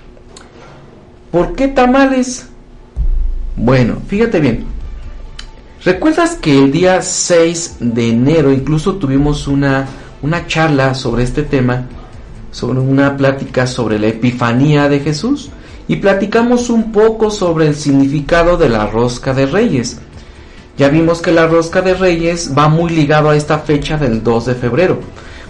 ¿Por 1.31 1.53
qué 1.53 1.67
tamales? 1.67 2.47
Bueno, 3.55 3.97
fíjate 4.07 4.39
bien. 4.39 4.65
¿Recuerdas 5.83 6.35
que 6.35 6.57
el 6.57 6.71
día 6.71 7.01
6 7.01 7.77
de 7.79 8.09
enero 8.09 8.51
incluso 8.51 8.95
tuvimos 8.95 9.47
una, 9.47 9.87
una 10.21 10.47
charla 10.47 10.93
sobre 10.93 11.23
este 11.23 11.43
tema? 11.43 11.85
sobre 12.51 12.79
una 12.79 13.15
plática 13.15 13.67
sobre 13.67 13.99
la 13.99 14.07
Epifanía 14.07 14.89
de 14.89 14.99
Jesús 14.99 15.49
y 15.87 15.97
platicamos 15.97 16.69
un 16.69 16.91
poco 16.91 17.31
sobre 17.31 17.67
el 17.67 17.75
significado 17.75 18.57
de 18.57 18.69
la 18.69 18.87
rosca 18.87 19.33
de 19.33 19.45
reyes. 19.45 19.99
Ya 20.77 20.89
vimos 20.89 21.21
que 21.21 21.31
la 21.31 21.47
rosca 21.47 21.81
de 21.81 21.93
reyes 21.93 22.53
va 22.57 22.69
muy 22.69 22.91
ligado 22.91 23.29
a 23.29 23.35
esta 23.35 23.59
fecha 23.59 23.97
del 23.97 24.23
2 24.23 24.45
de 24.45 24.55
febrero, 24.55 24.99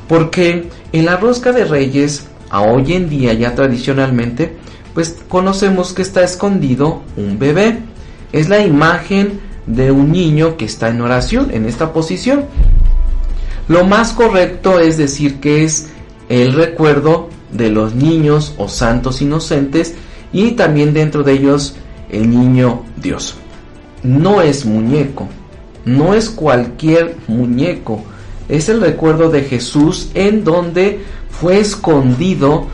porque 0.10 0.68
en 0.92 1.06
la 1.06 1.18
rosca 1.18 1.54
de 1.54 1.64
reyes, 1.64 2.26
a 2.50 2.62
hoy 2.62 2.94
en 2.94 3.10
día 3.10 3.32
ya 3.34 3.54
tradicionalmente, 3.54 4.58
pues 4.96 5.20
conocemos 5.30 5.94
que 5.94 6.02
está 6.02 6.24
escondido 6.24 7.04
un 7.16 7.38
bebé. 7.38 7.78
Es 8.34 8.50
la 8.50 8.60
imagen 8.60 9.40
de 9.68 9.92
un 9.92 10.12
niño 10.12 10.58
que 10.58 10.66
está 10.66 10.90
en 10.90 11.02
oración, 11.02 11.52
en 11.54 11.66
esta 11.66 11.94
posición. 11.94 12.46
Lo 13.68 13.86
más 13.86 14.12
correcto 14.12 14.80
es 14.80 14.98
decir 14.98 15.40
que 15.40 15.64
es 15.64 15.90
el 16.28 16.54
recuerdo 16.54 17.30
de 17.52 17.70
los 17.70 17.94
niños 17.94 18.56
o 18.58 18.68
santos 18.68 19.22
inocentes 19.22 19.94
y 20.34 20.52
también 20.52 20.92
dentro 20.92 21.22
de 21.22 21.34
ellos 21.34 21.76
el 22.10 22.32
niño 22.32 22.84
Dios. 22.98 23.36
No 24.02 24.42
es 24.42 24.66
muñeco, 24.66 25.28
no 25.86 26.16
es 26.16 26.32
cualquier 26.32 27.16
muñeco, 27.28 28.04
es 28.50 28.68
el 28.68 28.82
recuerdo 28.82 29.30
de 29.30 29.44
Jesús 29.44 30.10
en 30.16 30.44
donde 30.44 31.02
fue 31.30 31.60
escondido 31.60 32.66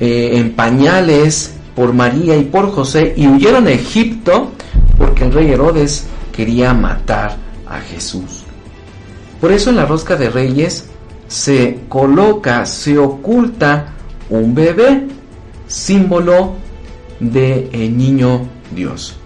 eh, 0.00 0.30
en 0.34 0.52
pañales 0.52 1.54
por 1.74 1.92
María 1.92 2.36
y 2.36 2.44
por 2.44 2.70
José 2.70 3.14
y 3.16 3.26
huyeron 3.26 3.66
a 3.66 3.72
Egipto 3.72 4.52
porque 4.96 5.24
el 5.24 5.32
rey 5.32 5.50
Herodes 5.50 6.06
quería 6.32 6.72
matar 6.72 7.36
a 7.66 7.80
Jesús. 7.80 8.44
Por 9.40 9.52
eso 9.52 9.70
en 9.70 9.76
la 9.76 9.86
rosca 9.86 10.16
de 10.16 10.30
reyes 10.30 10.86
se 11.26 11.80
coloca, 11.88 12.64
se 12.64 12.96
oculta 12.96 13.92
un 14.30 14.54
bebé, 14.54 15.06
símbolo 15.66 16.54
de 17.20 17.68
el 17.72 17.96
niño 17.96 18.46
Dios. 18.74 19.16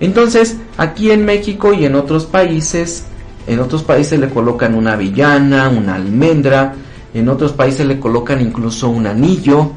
Entonces, 0.00 0.56
aquí 0.76 1.10
en 1.10 1.24
México 1.24 1.72
y 1.72 1.84
en 1.84 1.94
otros 1.94 2.26
países, 2.26 3.04
en 3.48 3.60
otros 3.60 3.82
países 3.82 4.20
le 4.20 4.28
colocan 4.28 4.74
una 4.74 4.92
avellana, 4.92 5.68
una 5.68 5.94
almendra, 5.94 6.74
en 7.14 7.28
otros 7.28 7.52
países 7.52 7.86
le 7.86 7.98
colocan 7.98 8.40
incluso 8.40 8.88
un 8.90 9.06
anillo, 9.06 9.72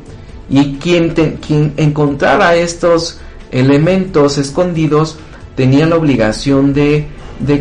y 0.50 0.74
quien, 0.74 1.10
quien 1.10 1.74
encontrara 1.78 2.56
estos 2.56 3.20
elementos 3.52 4.38
escondidos 4.38 5.18
tenía 5.56 5.86
la 5.86 5.96
obligación 5.96 6.74
de 6.74 7.08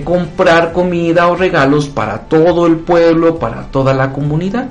comprar 0.05 0.73
comida 0.73 1.29
o 1.29 1.37
regalos 1.37 1.87
para 1.87 2.23
todo 2.23 2.67
el 2.67 2.77
pueblo, 2.79 3.39
para 3.39 3.71
toda 3.71 3.95
la 3.95 4.13
comunidad. 4.13 4.69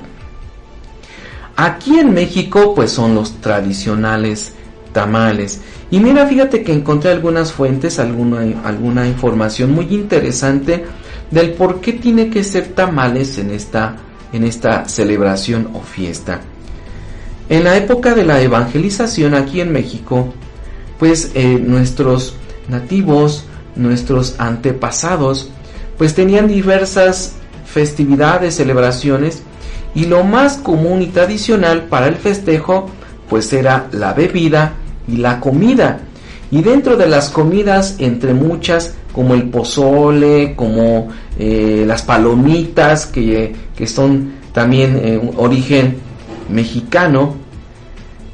Aquí 1.55 1.98
en 2.00 2.13
México 2.13 2.74
pues 2.75 2.91
son 2.91 3.15
los 3.15 3.39
tradicionales 3.41 4.53
tamales. 4.91 5.62
Y 5.91 6.00
mira, 6.00 6.27
fíjate 6.27 6.63
que 6.63 6.74
encontré 6.74 7.12
algunas 7.12 7.51
fuentes, 7.51 8.00
alguna 8.00 9.08
información 9.08 9.72
muy 9.72 9.86
interesante 9.93 10.86
del 11.31 11.53
por 11.53 11.81
qué 11.81 11.93
tiene 11.93 12.29
que 12.29 12.43
ser 12.43 12.69
tamales 12.69 13.38
en 13.38 13.51
esta, 13.51 13.98
en 14.33 14.43
esta 14.43 14.88
celebración 14.88 15.69
o 15.74 15.81
fiesta. 15.81 16.41
En 17.50 17.63
la 17.63 17.77
época 17.77 18.13
de 18.13 18.25
la 18.25 18.41
evangelización 18.41 19.33
aquí 19.33 19.62
en 19.62 19.71
México, 19.71 20.33
pues 21.00 21.31
eh, 21.33 21.59
nuestros 21.59 22.36
nativos, 22.67 23.45
nuestros 23.75 24.36
antepasados, 24.39 25.50
pues 25.98 26.13
tenían 26.13 26.48
diversas 26.48 27.33
festividades, 27.65 28.55
celebraciones, 28.55 29.43
y 29.95 30.05
lo 30.05 30.24
más 30.24 30.57
común 30.57 31.01
y 31.01 31.07
tradicional 31.07 31.86
para 31.86 32.07
el 32.07 32.15
festejo, 32.15 32.89
pues 33.29 33.51
era 33.53 33.88
la 33.91 34.13
bebida 34.13 34.74
y 35.07 35.17
la 35.17 35.39
comida. 35.39 36.01
Y 36.51 36.62
dentro 36.62 36.98
de 36.98 37.07
las 37.07 37.29
comidas, 37.29 37.95
entre 38.00 38.33
muchas, 38.33 38.93
como 39.13 39.34
el 39.34 39.50
pozole, 39.50 40.56
como 40.56 41.10
eh, 41.38 41.84
las 41.86 42.01
palomitas, 42.04 43.06
que, 43.06 43.56
son 43.86 44.34
también 44.54 45.00
eh, 45.04 45.32
origen 45.38 45.98
mexicano, 46.50 47.36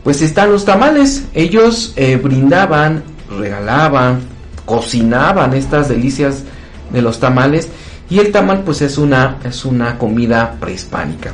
pues 0.03 0.21
están 0.21 0.51
los 0.51 0.65
tamales. 0.65 1.25
Ellos 1.33 1.93
eh, 1.95 2.17
brindaban, 2.17 3.03
regalaban, 3.29 4.21
cocinaban 4.65 5.53
estas 5.53 5.89
delicias 5.89 6.43
de 6.91 7.01
los 7.01 7.19
tamales 7.19 7.69
y 8.09 8.19
el 8.19 8.31
tamal 8.31 8.63
pues 8.63 8.81
es 8.81 8.97
una, 8.97 9.37
es 9.43 9.65
una 9.65 9.97
comida 9.97 10.55
prehispánica. 10.59 11.33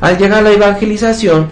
Al 0.00 0.18
llegar 0.18 0.40
a 0.40 0.42
la 0.42 0.52
evangelización, 0.52 1.48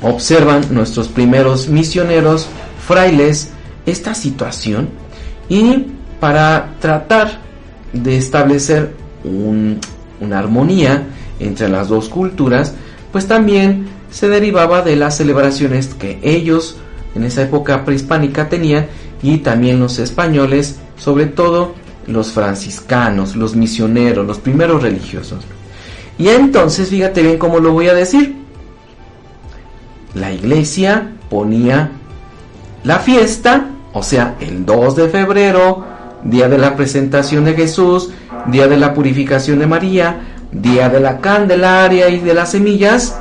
observan 0.00 0.62
nuestros 0.70 1.08
primeros 1.08 1.68
misioneros, 1.68 2.48
frailes, 2.86 3.50
esta 3.86 4.14
situación 4.14 4.88
y 5.48 5.86
para 6.24 6.76
tratar 6.80 7.32
de 7.92 8.16
establecer 8.16 8.94
una 9.24 10.38
armonía 10.38 11.06
entre 11.38 11.68
las 11.68 11.88
dos 11.88 12.08
culturas, 12.08 12.72
pues 13.12 13.28
también 13.28 13.88
se 14.10 14.30
derivaba 14.30 14.80
de 14.80 14.96
las 14.96 15.18
celebraciones 15.18 15.88
que 15.88 16.20
ellos 16.22 16.78
en 17.14 17.24
esa 17.24 17.42
época 17.42 17.84
prehispánica 17.84 18.48
tenían 18.48 18.86
y 19.22 19.36
también 19.36 19.78
los 19.78 19.98
españoles, 19.98 20.76
sobre 20.96 21.26
todo 21.26 21.74
los 22.06 22.32
franciscanos, 22.32 23.36
los 23.36 23.54
misioneros, 23.54 24.26
los 24.26 24.38
primeros 24.38 24.82
religiosos. 24.82 25.44
Y 26.16 26.28
entonces, 26.28 26.88
fíjate 26.88 27.20
bien 27.20 27.36
cómo 27.36 27.58
lo 27.58 27.72
voy 27.72 27.88
a 27.88 27.92
decir. 27.92 28.34
La 30.14 30.32
iglesia 30.32 31.12
ponía 31.28 31.90
la 32.82 32.98
fiesta, 33.00 33.66
o 33.92 34.02
sea, 34.02 34.36
el 34.40 34.64
2 34.64 34.96
de 34.96 35.08
febrero, 35.10 35.92
día 36.24 36.48
de 36.48 36.58
la 36.58 36.74
presentación 36.74 37.44
de 37.44 37.54
Jesús, 37.54 38.10
día 38.46 38.66
de 38.66 38.76
la 38.76 38.94
purificación 38.94 39.58
de 39.58 39.66
María, 39.66 40.20
día 40.50 40.88
de 40.88 41.00
la 41.00 41.18
Candelaria 41.20 42.08
y 42.08 42.20
de 42.20 42.34
las 42.34 42.52
semillas. 42.52 43.16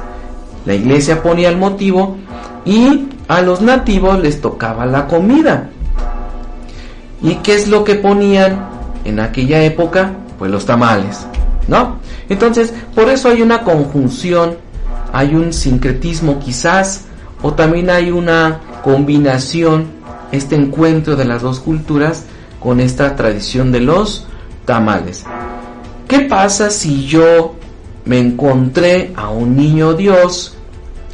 La 0.65 0.73
iglesia 0.73 1.21
ponía 1.21 1.49
el 1.49 1.57
motivo 1.57 2.17
y 2.65 3.07
a 3.27 3.41
los 3.41 3.61
nativos 3.61 4.19
les 4.19 4.41
tocaba 4.41 4.85
la 4.85 5.07
comida. 5.07 5.69
¿Y 7.21 7.35
qué 7.35 7.55
es 7.55 7.67
lo 7.67 7.83
que 7.83 7.95
ponían 7.95 8.67
en 9.05 9.19
aquella 9.19 9.63
época? 9.63 10.13
Pues 10.37 10.51
los 10.51 10.65
tamales, 10.65 11.25
¿no? 11.67 11.97
Entonces, 12.29 12.73
por 12.95 13.09
eso 13.09 13.29
hay 13.29 13.41
una 13.41 13.63
conjunción, 13.63 14.57
hay 15.11 15.35
un 15.35 15.53
sincretismo 15.53 16.39
quizás, 16.39 17.05
o 17.41 17.53
también 17.53 17.89
hay 17.89 18.11
una 18.11 18.59
combinación, 18.83 19.85
este 20.31 20.55
encuentro 20.55 21.15
de 21.15 21.25
las 21.25 21.41
dos 21.41 21.59
culturas 21.59 22.25
con 22.63 22.80
esta 22.80 23.15
tradición 23.15 23.71
de 23.73 23.82
los 23.82 24.26
tamales. 24.65 25.26
¿Qué 26.08 26.21
pasa 26.21 26.69
si 26.69 27.06
yo 27.06 27.56
me 28.06 28.19
encontré 28.19 29.12
a 29.15 29.30
un 29.30 29.58
niño 29.58 29.93
Dios, 29.93 30.56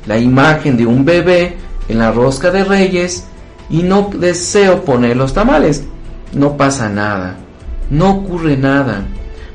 la 0.05 0.19
imagen 0.19 0.77
de 0.77 0.85
un 0.85 1.03
bebé 1.03 1.57
en 1.87 1.97
la 1.97 2.11
rosca 2.11 2.51
de 2.51 2.63
reyes, 2.63 3.25
y 3.71 3.81
no 3.81 4.09
deseo 4.13 4.85
poner 4.85 5.17
los 5.17 5.33
tamales? 5.33 5.83
No 6.33 6.55
pasa 6.55 6.87
nada, 6.87 7.37
no 7.89 8.11
ocurre 8.11 8.55
nada, 8.55 9.03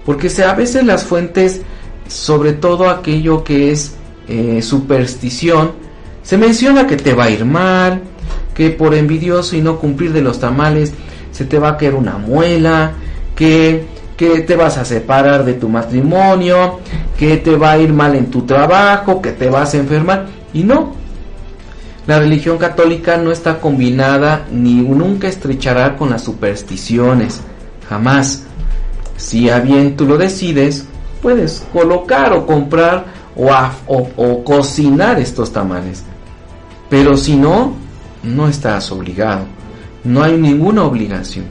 porque 0.05 0.31
a 0.43 0.55
veces 0.55 0.85
las 0.85 1.05
fuentes, 1.05 1.63
sobre 2.09 2.55
todo 2.55 2.91
aquello 2.91 3.45
que 3.45 3.71
es 3.71 3.95
eh, 4.27 4.61
superstición, 4.63 5.73
se 6.25 6.39
menciona 6.39 6.89
que 6.89 6.97
te 6.97 7.15
va 7.15 7.25
a 7.25 7.31
ir 7.31 7.45
mal, 7.45 8.03
que 8.55 8.71
por 8.71 8.95
envidioso 8.95 9.57
y 9.57 9.61
no 9.61 9.79
cumplir 9.79 10.13
de 10.13 10.23
los 10.23 10.41
tamales 10.41 10.93
se 11.35 11.45
te 11.45 11.59
va 11.59 11.71
a 11.71 11.77
caer 11.77 11.97
una 11.97 12.17
muela, 12.17 12.93
que, 13.35 13.89
que 14.17 14.43
te 14.43 14.55
vas 14.55 14.79
a 14.79 14.85
separar 14.85 15.45
de 15.45 15.55
tu 15.55 15.69
matrimonio, 15.69 16.79
que 17.19 17.39
te 17.39 17.57
va 17.57 17.73
a 17.73 17.79
ir 17.79 17.93
mal 17.93 18.15
en 18.15 18.31
tu 18.31 18.43
trabajo, 18.43 19.21
que 19.21 19.33
te 19.33 19.51
vas 19.51 19.75
a 19.75 19.79
enfermar. 19.79 20.27
Y 20.53 20.63
no, 20.63 20.93
la 22.07 22.21
religión 22.21 22.57
católica 22.57 23.17
no 23.17 23.33
está 23.33 23.59
combinada 23.61 24.47
ni 24.53 24.75
nunca 24.77 25.27
estrechará 25.27 25.97
con 25.97 26.11
las 26.11 26.23
supersticiones, 26.23 27.41
jamás. 27.89 28.45
Si 29.17 29.51
a 29.51 29.59
bien 29.59 29.97
tú 29.97 30.07
lo 30.07 30.17
decides, 30.17 30.87
puedes 31.21 31.67
colocar 31.73 32.33
o 32.33 32.47
comprar 32.47 33.07
o, 33.35 34.09
o 34.17 34.45
cocinar 34.45 35.19
estos 35.19 35.53
tamales. 35.53 36.05
Pero 36.89 37.17
si 37.17 37.35
no, 37.35 37.75
no 38.23 38.47
estás 38.47 38.93
obligado. 38.93 39.54
No 40.05 40.23
hay 40.23 40.37
ninguna 40.37 40.85
obligación. 40.85 41.47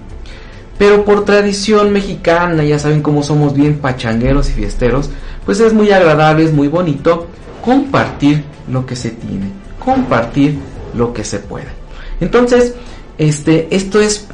Pero 0.78 1.06
por 1.06 1.26
tradición 1.26 1.92
mexicana, 1.92 2.63
ya 2.63 2.80
saben 2.80 3.02
cómo 3.02 3.24
somos 3.24 3.54
bien 3.54 3.80
pachangueros 3.80 4.50
y 4.50 4.54
fiesteros, 4.54 5.10
pues 5.46 5.60
es 5.60 5.74
muy 5.74 5.92
agradable, 5.92 6.46
es 6.46 6.54
muy 6.54 6.68
bonito 6.68 7.28
compartir 7.63 8.44
lo 8.72 8.86
que 8.86 8.96
se 8.96 9.12
tiene, 9.12 9.48
compartir 9.80 10.58
lo 10.96 11.13
que 11.13 11.24
se 11.24 11.39
pueda. 11.39 11.72
Entonces, 12.20 12.76
este, 13.18 13.68
esto 13.76 14.00
es 14.00 14.28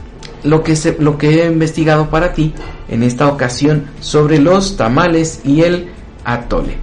lo 0.43 0.63
que, 0.63 0.75
se, 0.75 0.97
lo 0.99 1.17
que 1.17 1.43
he 1.43 1.45
investigado 1.47 2.09
para 2.09 2.33
ti 2.33 2.53
en 2.87 3.03
esta 3.03 3.27
ocasión 3.27 3.85
sobre 3.99 4.39
los 4.39 4.77
tamales 4.77 5.41
y 5.43 5.61
el 5.61 5.89
atole. 6.23 6.77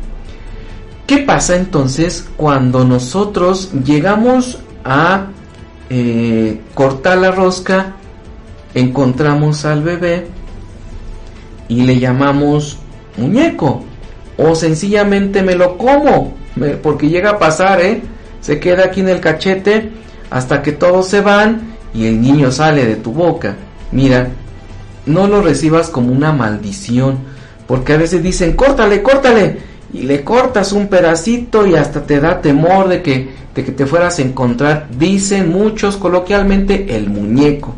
¿Qué 1.07 1.19
pasa 1.19 1.57
entonces 1.57 2.29
cuando 2.37 2.85
nosotros 2.85 3.71
llegamos 3.85 4.59
a 4.85 5.29
eh, 5.91 6.61
cortar 6.75 7.19
la 7.19 7.31
rosca, 7.31 7.95
encontramos 8.75 9.65
al 9.65 9.83
bebé 9.83 10.27
y 11.69 11.83
le 11.83 11.99
llamamos 11.99 12.79
muñeco? 13.17 13.85
O 14.39 14.55
sencillamente 14.55 15.43
me 15.43 15.55
lo 15.55 15.79
como, 15.79 16.35
porque 16.83 17.09
llega 17.09 17.31
a 17.31 17.39
pasar, 17.39 17.81
¿eh? 17.81 18.03
Se 18.41 18.61
queda 18.61 18.85
aquí 18.85 19.01
en 19.01 19.09
el 19.09 19.21
cachete 19.21 19.91
hasta 20.31 20.63
que 20.63 20.73
todos 20.73 21.09
se 21.09 21.21
van 21.21 21.75
y 21.95 22.07
el 22.07 22.21
niño 22.21 22.51
sale 22.51 22.85
de 22.85 22.97
tu 22.97 23.13
boca. 23.13 23.57
Mira, 23.93 24.29
no 25.07 25.27
lo 25.27 25.41
recibas 25.41 25.89
como 25.89 26.13
una 26.13 26.33
maldición, 26.33 27.19
porque 27.67 27.95
a 27.95 27.97
veces 27.97 28.23
dicen, 28.23 28.55
córtale, 28.55 29.03
córtale, 29.03 29.59
y 29.93 30.03
le 30.03 30.25
cortas 30.25 30.73
un 30.73 30.89
pedacito 30.89 31.67
y 31.67 31.75
hasta 31.75 32.07
te 32.07 32.21
da 32.21 32.41
temor 32.41 32.89
de 32.89 33.03
que, 33.03 33.31
de 33.55 33.65
que 33.65 33.73
te 33.73 33.87
fueras 33.87 34.19
a 34.19 34.23
encontrar, 34.23 34.89
dicen 34.99 35.51
muchos 35.51 35.97
coloquialmente, 35.97 36.97
el 36.97 37.09
muñeco. 37.09 37.75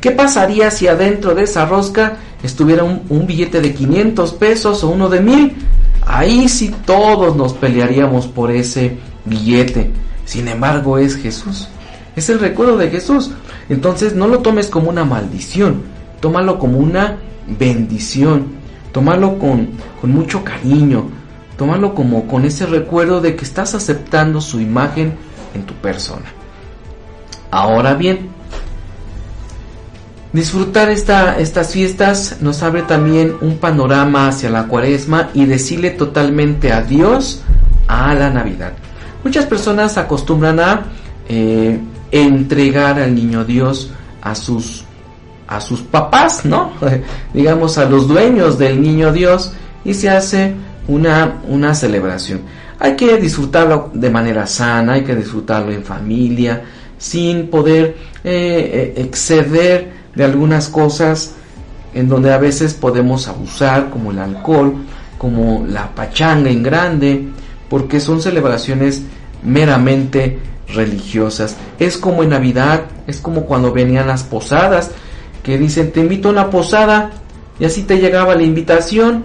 ¿Qué 0.00 0.10
pasaría 0.10 0.70
si 0.70 0.86
adentro 0.86 1.34
de 1.34 1.44
esa 1.44 1.66
rosca 1.66 2.18
estuviera 2.42 2.84
un, 2.84 3.26
billete 3.26 3.60
de 3.60 3.74
500 3.74 4.34
pesos 4.34 4.84
o 4.84 4.90
uno 4.90 5.08
de 5.08 5.20
mil? 5.20 5.56
Ahí 6.06 6.48
sí 6.48 6.72
todos 6.84 7.36
nos 7.36 7.54
pelearíamos 7.54 8.26
por 8.26 8.50
ese 8.50 8.98
billete. 9.24 9.90
Sin 10.24 10.48
embargo, 10.48 10.98
es 10.98 11.16
Jesús. 11.16 11.68
Es 12.14 12.28
el 12.28 12.38
recuerdo 12.38 12.76
de 12.76 12.90
Jesús. 12.90 13.30
Entonces 13.68 14.14
no 14.14 14.28
lo 14.28 14.40
tomes 14.40 14.68
como 14.68 14.90
una 14.90 15.04
maldición, 15.04 15.82
tómalo 16.20 16.58
como 16.58 16.78
una 16.78 17.18
bendición, 17.58 18.46
tómalo 18.92 19.38
con, 19.38 19.70
con 20.00 20.12
mucho 20.12 20.44
cariño, 20.44 21.08
tómalo 21.56 21.94
como 21.94 22.26
con 22.26 22.44
ese 22.44 22.66
recuerdo 22.66 23.20
de 23.20 23.36
que 23.36 23.44
estás 23.44 23.74
aceptando 23.74 24.40
su 24.40 24.60
imagen 24.60 25.14
en 25.54 25.64
tu 25.64 25.74
persona. 25.74 26.26
Ahora 27.50 27.94
bien, 27.94 28.28
disfrutar 30.32 30.90
esta, 30.90 31.38
estas 31.38 31.72
fiestas 31.72 32.38
nos 32.40 32.62
abre 32.62 32.82
también 32.82 33.34
un 33.40 33.58
panorama 33.58 34.28
hacia 34.28 34.50
la 34.50 34.66
cuaresma 34.66 35.30
y 35.32 35.46
decirle 35.46 35.90
totalmente 35.90 36.72
adiós 36.72 37.42
a 37.88 38.14
la 38.14 38.30
Navidad. 38.30 38.72
Muchas 39.24 39.46
personas 39.46 39.96
acostumbran 39.96 40.60
a 40.60 40.86
eh, 41.28 41.80
entregar 42.10 42.98
al 42.98 43.14
niño 43.14 43.44
Dios 43.44 43.90
a 44.22 44.34
sus 44.34 44.84
a 45.48 45.60
sus 45.60 45.80
papás, 45.80 46.44
¿no? 46.44 46.72
digamos 47.32 47.78
a 47.78 47.84
los 47.84 48.08
dueños 48.08 48.58
del 48.58 48.82
niño 48.82 49.12
Dios 49.12 49.52
y 49.84 49.94
se 49.94 50.10
hace 50.10 50.54
una, 50.88 51.40
una 51.48 51.74
celebración. 51.74 52.40
Hay 52.78 52.96
que 52.96 53.16
disfrutarlo 53.16 53.90
de 53.94 54.10
manera 54.10 54.46
sana, 54.46 54.94
hay 54.94 55.04
que 55.04 55.14
disfrutarlo 55.14 55.72
en 55.72 55.82
familia, 55.82 56.62
sin 56.98 57.48
poder 57.48 57.96
eh, 58.24 58.94
eh, 58.94 58.94
exceder 58.96 59.92
de 60.14 60.24
algunas 60.24 60.68
cosas 60.68 61.34
en 61.94 62.08
donde 62.08 62.32
a 62.32 62.38
veces 62.38 62.74
podemos 62.74 63.28
abusar, 63.28 63.90
como 63.90 64.10
el 64.10 64.18
alcohol, 64.18 64.74
como 65.18 65.64
la 65.66 65.94
pachanga 65.94 66.50
en 66.50 66.62
grande, 66.62 67.28
porque 67.70 68.00
son 68.00 68.20
celebraciones 68.20 69.02
meramente 69.42 70.38
religiosas. 70.68 71.56
Es 71.78 71.96
como 71.96 72.22
en 72.22 72.30
Navidad, 72.30 72.82
es 73.06 73.18
como 73.18 73.46
cuando 73.46 73.72
venían 73.72 74.08
las 74.08 74.24
posadas, 74.24 74.90
que 75.42 75.58
dicen 75.58 75.92
te 75.92 76.00
invito 76.00 76.28
a 76.28 76.32
una 76.32 76.50
posada 76.50 77.12
y 77.58 77.64
así 77.64 77.84
te 77.84 77.98
llegaba 77.98 78.34
la 78.34 78.42
invitación. 78.42 79.24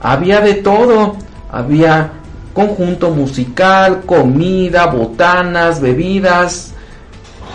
Había 0.00 0.40
de 0.40 0.54
todo, 0.54 1.16
había 1.50 2.12
conjunto 2.52 3.10
musical, 3.10 4.02
comida, 4.06 4.86
botanas, 4.86 5.80
bebidas, 5.80 6.72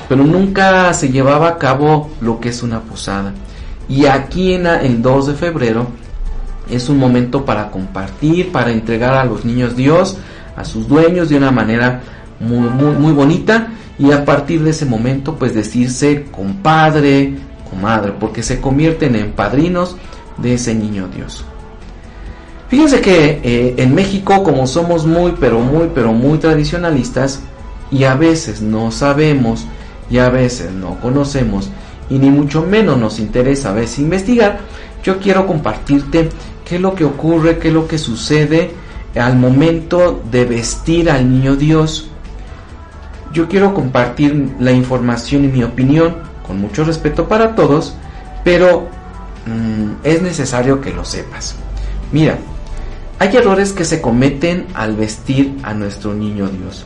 pero 0.07 0.23
nunca 0.23 0.93
se 0.93 1.09
llevaba 1.09 1.49
a 1.49 1.57
cabo 1.57 2.09
lo 2.21 2.39
que 2.39 2.49
es 2.49 2.63
una 2.63 2.81
posada. 2.81 3.33
Y 3.87 4.05
aquí 4.05 4.53
en 4.53 4.67
el 4.67 5.01
2 5.01 5.27
de 5.27 5.33
febrero 5.33 5.87
es 6.69 6.89
un 6.89 6.97
momento 6.97 7.45
para 7.45 7.69
compartir, 7.69 8.51
para 8.51 8.71
entregar 8.71 9.13
a 9.13 9.25
los 9.25 9.45
niños 9.45 9.75
Dios, 9.75 10.17
a 10.55 10.65
sus 10.65 10.87
dueños 10.87 11.29
de 11.29 11.37
una 11.37 11.51
manera 11.51 12.01
muy, 12.39 12.69
muy, 12.69 13.13
bonita 13.13 13.69
y 13.97 14.11
a 14.11 14.25
partir 14.25 14.63
de 14.63 14.71
ese 14.71 14.85
momento 14.85 15.35
pues 15.35 15.53
decirse 15.53 16.25
compadre, 16.31 17.35
comadre, 17.69 18.13
porque 18.19 18.43
se 18.43 18.59
convierten 18.59 19.15
en 19.15 19.31
padrinos 19.31 19.95
de 20.37 20.55
ese 20.55 20.73
niño 20.73 21.07
Dios. 21.07 21.45
Fíjense 22.67 23.01
que 23.01 23.41
eh, 23.43 23.75
en 23.77 23.93
México 23.93 24.43
como 24.43 24.65
somos 24.65 25.05
muy 25.05 25.33
pero 25.39 25.59
muy 25.59 25.91
pero 25.93 26.13
muy 26.13 26.39
tradicionalistas 26.39 27.41
y 27.91 28.05
a 28.05 28.15
veces 28.15 28.61
no 28.61 28.91
sabemos 28.91 29.67
y 30.09 30.17
a 30.17 30.29
veces 30.29 30.71
no 30.71 30.99
conocemos 30.99 31.69
y 32.09 32.17
ni 32.17 32.29
mucho 32.29 32.63
menos 32.63 32.97
nos 32.97 33.19
interesa 33.19 33.69
a 33.69 33.73
veces 33.73 33.99
investigar, 33.99 34.59
yo 35.03 35.19
quiero 35.19 35.47
compartirte 35.47 36.29
qué 36.63 36.75
es 36.75 36.81
lo 36.81 36.95
que 36.95 37.05
ocurre, 37.05 37.57
qué 37.57 37.69
es 37.69 37.73
lo 37.73 37.87
que 37.87 37.97
sucede 37.97 38.71
al 39.15 39.37
momento 39.37 40.21
de 40.29 40.45
vestir 40.45 41.09
al 41.09 41.29
niño 41.29 41.55
Dios. 41.55 42.09
Yo 43.33 43.47
quiero 43.47 43.73
compartir 43.73 44.55
la 44.59 44.71
información 44.71 45.45
y 45.45 45.47
mi 45.47 45.63
opinión 45.63 46.17
con 46.45 46.59
mucho 46.59 46.83
respeto 46.83 47.27
para 47.27 47.55
todos, 47.55 47.95
pero 48.43 48.87
mm, 49.45 50.05
es 50.05 50.21
necesario 50.21 50.79
que 50.79 50.93
lo 50.93 51.03
sepas. 51.03 51.55
Mira, 52.11 52.37
hay 53.19 53.35
errores 53.35 53.71
que 53.71 53.85
se 53.85 54.01
cometen 54.01 54.65
al 54.73 54.95
vestir 54.95 55.55
a 55.63 55.73
nuestro 55.73 56.13
niño 56.13 56.47
Dios. 56.47 56.85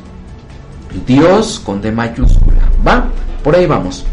Dios 1.05 1.59
con 1.63 1.81
D 1.81 1.91
mayúscula, 1.91 2.69
¿va? 2.85 3.09
Por 3.43 3.55
ahí 3.55 3.65
vamos. 3.65 4.05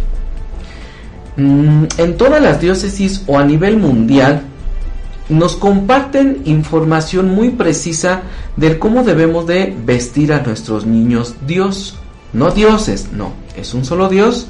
Mm, 1.36 1.84
en 1.98 2.16
todas 2.16 2.42
las 2.42 2.60
diócesis 2.60 3.22
o 3.26 3.38
a 3.38 3.44
nivel 3.44 3.76
mundial 3.76 4.42
nos 5.28 5.56
comparten 5.56 6.42
información 6.44 7.30
muy 7.30 7.50
precisa 7.50 8.22
de 8.56 8.78
cómo 8.78 9.02
debemos 9.02 9.46
de 9.46 9.76
vestir 9.84 10.32
a 10.32 10.42
nuestros 10.42 10.86
niños 10.86 11.34
Dios. 11.46 11.98
No 12.32 12.50
dioses, 12.50 13.12
no, 13.12 13.32
es 13.56 13.74
un 13.74 13.84
solo 13.84 14.08
Dios 14.08 14.48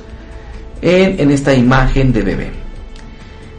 en 0.83 1.31
esta 1.31 1.55
imagen 1.55 2.13
de 2.13 2.23
bebé. 2.23 2.51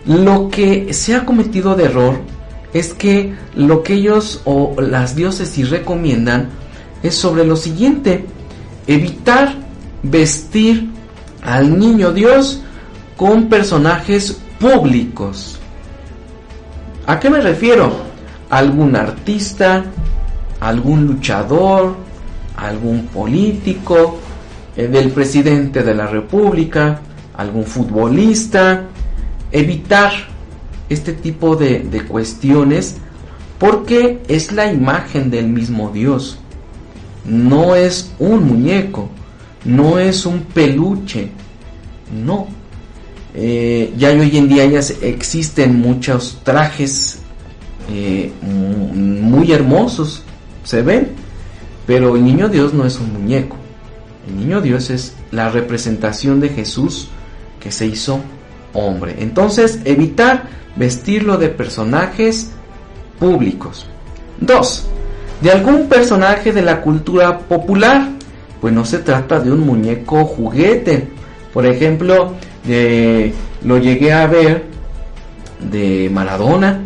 Lo 0.05 0.49
que 0.49 0.93
se 0.93 1.15
ha 1.15 1.25
cometido 1.25 1.75
de 1.75 1.85
error 1.85 2.19
es 2.73 2.93
que 2.93 3.33
lo 3.55 3.83
que 3.83 3.93
ellos 3.93 4.41
o 4.45 4.75
las 4.79 5.15
diócesis 5.15 5.69
recomiendan 5.69 6.49
es 7.03 7.15
sobre 7.15 7.45
lo 7.45 7.55
siguiente, 7.55 8.25
evitar 8.87 9.55
vestir 10.03 10.89
al 11.41 11.77
niño 11.77 12.11
Dios 12.11 12.61
con 13.15 13.49
personajes 13.49 14.39
públicos. 14.59 15.57
¿A 17.05 17.19
qué 17.19 17.29
me 17.29 17.39
refiero? 17.39 17.91
¿Algún 18.49 18.95
artista? 18.95 19.83
¿Algún 20.59 21.07
luchador? 21.07 21.95
¿Algún 22.57 23.07
político? 23.07 24.19
Eh, 24.75 24.87
¿Del 24.87 25.11
presidente 25.11 25.83
de 25.83 25.93
la 25.93 26.07
República? 26.07 26.99
¿Algún 27.37 27.65
futbolista? 27.65 28.83
Evitar 29.51 30.11
este 30.89 31.13
tipo 31.13 31.55
de, 31.55 31.79
de 31.79 32.05
cuestiones 32.05 32.97
porque 33.59 34.21
es 34.27 34.51
la 34.51 34.71
imagen 34.71 35.29
del 35.29 35.47
mismo 35.47 35.91
Dios. 35.91 36.37
No 37.25 37.75
es 37.75 38.11
un 38.19 38.47
muñeco, 38.47 39.09
no 39.65 39.99
es 39.99 40.25
un 40.25 40.41
peluche, 40.41 41.29
no, 42.23 42.47
eh, 43.39 43.93
ya 43.95 44.09
hoy 44.09 44.35
en 44.35 44.49
día 44.49 44.65
ya 44.65 44.79
existen 45.01 45.79
muchos 45.79 46.39
trajes 46.43 47.19
eh, 47.87 48.31
muy 48.41 49.51
hermosos, 49.51 50.23
se 50.63 50.81
ven, 50.81 51.09
pero 51.85 52.15
el 52.15 52.25
niño 52.25 52.49
Dios 52.49 52.73
no 52.73 52.83
es 52.85 52.99
un 52.99 53.13
muñeco. 53.13 53.55
El 54.27 54.37
niño 54.37 54.59
Dios 54.61 54.89
es 54.89 55.13
la 55.29 55.49
representación 55.49 56.39
de 56.39 56.49
Jesús 56.49 57.09
que 57.59 57.71
se 57.71 57.85
hizo 57.85 58.21
hombre. 58.73 59.17
Entonces, 59.19 59.81
evitar 59.85 60.49
vestirlo 60.77 61.37
de 61.37 61.49
personajes 61.49 62.51
públicos. 63.19 63.87
Dos, 64.39 64.87
de 65.41 65.51
algún 65.51 65.87
personaje 65.87 66.51
de 66.51 66.61
la 66.61 66.81
cultura 66.81 67.39
popular. 67.39 68.09
Pues 68.61 68.73
no 68.73 68.85
se 68.85 68.99
trata 68.99 69.39
de 69.39 69.51
un 69.51 69.59
muñeco 69.59 70.25
juguete. 70.25 71.07
Por 71.53 71.65
ejemplo, 71.65 72.33
lo 73.63 73.77
llegué 73.77 74.13
a 74.13 74.27
ver 74.27 74.65
de 75.59 76.09
Maradona. 76.11 76.81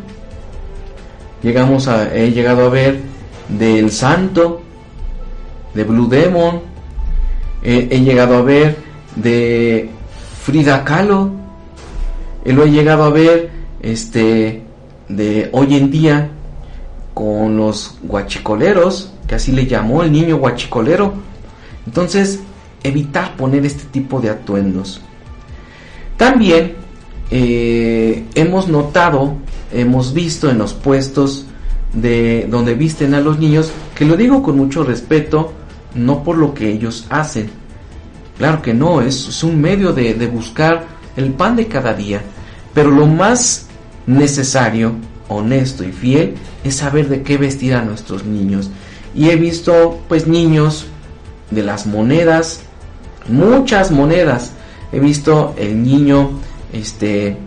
Llegamos 1.41 1.87
a, 1.87 2.13
he 2.13 2.31
llegado 2.31 2.65
a 2.65 2.69
ver 2.69 2.99
del 3.47 3.89
Santo, 3.91 4.61
de 5.73 5.83
Blue 5.83 6.07
Demon. 6.07 6.61
he 7.63 7.99
llegado 8.01 8.35
a 8.35 8.41
ver 8.41 8.75
de 9.15 9.89
Frida 10.43 10.83
Kahlo. 10.83 11.31
lo 12.45 12.63
he 12.63 12.71
llegado 12.71 13.03
a 13.03 13.09
ver 13.09 13.60
este 13.81 14.63
de 15.09 15.49
hoy 15.51 15.75
en 15.75 15.91
día 15.91 16.29
con 17.13 17.57
los 17.57 17.97
guachicoleros, 18.03 19.13
que 19.27 19.35
así 19.35 19.51
le 19.51 19.65
llamó 19.65 20.03
el 20.03 20.11
niño 20.11 20.37
guachicolero. 20.37 21.13
Entonces, 21.85 22.39
evitar 22.83 23.35
poner 23.35 23.65
este 23.65 23.83
tipo 23.85 24.19
de 24.21 24.29
atuendos. 24.29 25.01
También 26.17 26.75
eh, 27.29 28.25
hemos 28.35 28.67
notado, 28.67 29.35
hemos 29.71 30.13
visto 30.13 30.49
en 30.49 30.57
los 30.57 30.73
puestos 30.73 31.45
de 31.93 32.47
donde 32.49 32.73
visten 32.73 33.13
a 33.13 33.21
los 33.21 33.39
niños, 33.39 33.71
que 33.95 34.05
lo 34.05 34.15
digo 34.15 34.41
con 34.41 34.57
mucho 34.57 34.83
respeto, 34.83 35.53
no 35.95 36.23
por 36.23 36.37
lo 36.37 36.53
que 36.53 36.71
ellos 36.71 37.05
hacen. 37.09 37.49
Claro 38.37 38.61
que 38.61 38.73
no, 38.73 39.01
es, 39.01 39.43
un 39.43 39.59
medio 39.61 39.93
de, 39.93 40.13
de 40.13 40.27
buscar 40.27 40.85
el 41.15 41.33
pan 41.33 41.55
de 41.55 41.67
cada 41.67 41.93
día. 41.93 42.21
Pero 42.73 42.89
lo 42.89 43.05
más 43.05 43.67
necesario, 44.17 44.95
honesto 45.27 45.83
y 45.83 45.91
fiel 45.91 46.35
es 46.63 46.75
saber 46.75 47.09
de 47.09 47.23
qué 47.23 47.37
vestir 47.37 47.73
a 47.73 47.83
nuestros 47.83 48.25
niños. 48.25 48.69
Y 49.15 49.29
he 49.29 49.35
visto 49.35 49.99
pues 50.07 50.27
niños 50.27 50.85
de 51.49 51.63
las 51.63 51.85
monedas, 51.85 52.61
muchas 53.27 53.91
monedas, 53.91 54.53
he 54.91 54.99
visto 54.99 55.53
el 55.57 55.81
niño 55.83 56.31
este 56.73 57.37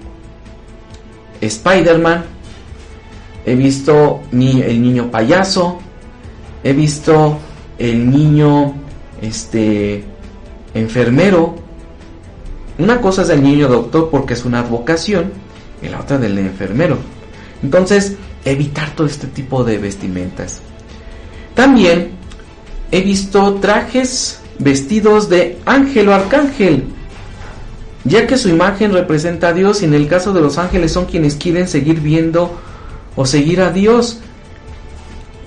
Spider-Man, 1.41 2.25
he 3.47 3.55
visto 3.55 4.21
el 4.33 4.83
niño 4.83 5.11
payaso, 5.11 5.79
he 6.63 6.73
visto 6.73 7.39
el 7.79 8.11
niño 8.11 8.75
este 9.21 10.05
enfermero. 10.75 11.57
Una 12.79 13.01
cosa 13.01 13.23
es 13.23 13.29
el 13.31 13.43
niño 13.43 13.69
doctor 13.69 14.09
porque 14.11 14.35
es 14.35 14.45
una 14.45 14.63
vocación 14.63 15.44
y 15.85 15.89
la 15.89 16.01
otra 16.01 16.19
del 16.19 16.39
enfermero. 16.39 16.99
Entonces, 17.63 18.17
evitar 18.45 18.91
todo 18.91 19.07
este 19.07 19.27
tipo 19.27 19.65
de 19.65 19.79
vestimentas. 19.79 20.61
También 21.55 22.11
he 22.91 23.01
visto 23.01 23.55
trajes 23.55 24.41
vestidos 24.59 25.29
de 25.29 25.59
ángel 25.67 26.09
o 26.09 26.15
arcángel 26.15 26.85
ya 28.05 28.27
que 28.27 28.37
su 28.37 28.49
imagen 28.49 28.93
representa 28.93 29.49
a 29.49 29.53
Dios 29.53 29.83
y 29.83 29.87
en 29.87 29.95
el 29.95 30.07
caso 30.07 30.33
de 30.33 30.41
los 30.41 30.59
ángeles 30.59 30.93
son 30.93 31.07
quienes 31.07 31.37
quieren 31.37 31.67
seguir 31.67 32.01
viendo 32.01 32.55
o 33.17 33.25
seguir 33.25 33.63
a 33.63 33.71
Dios. 33.71 34.19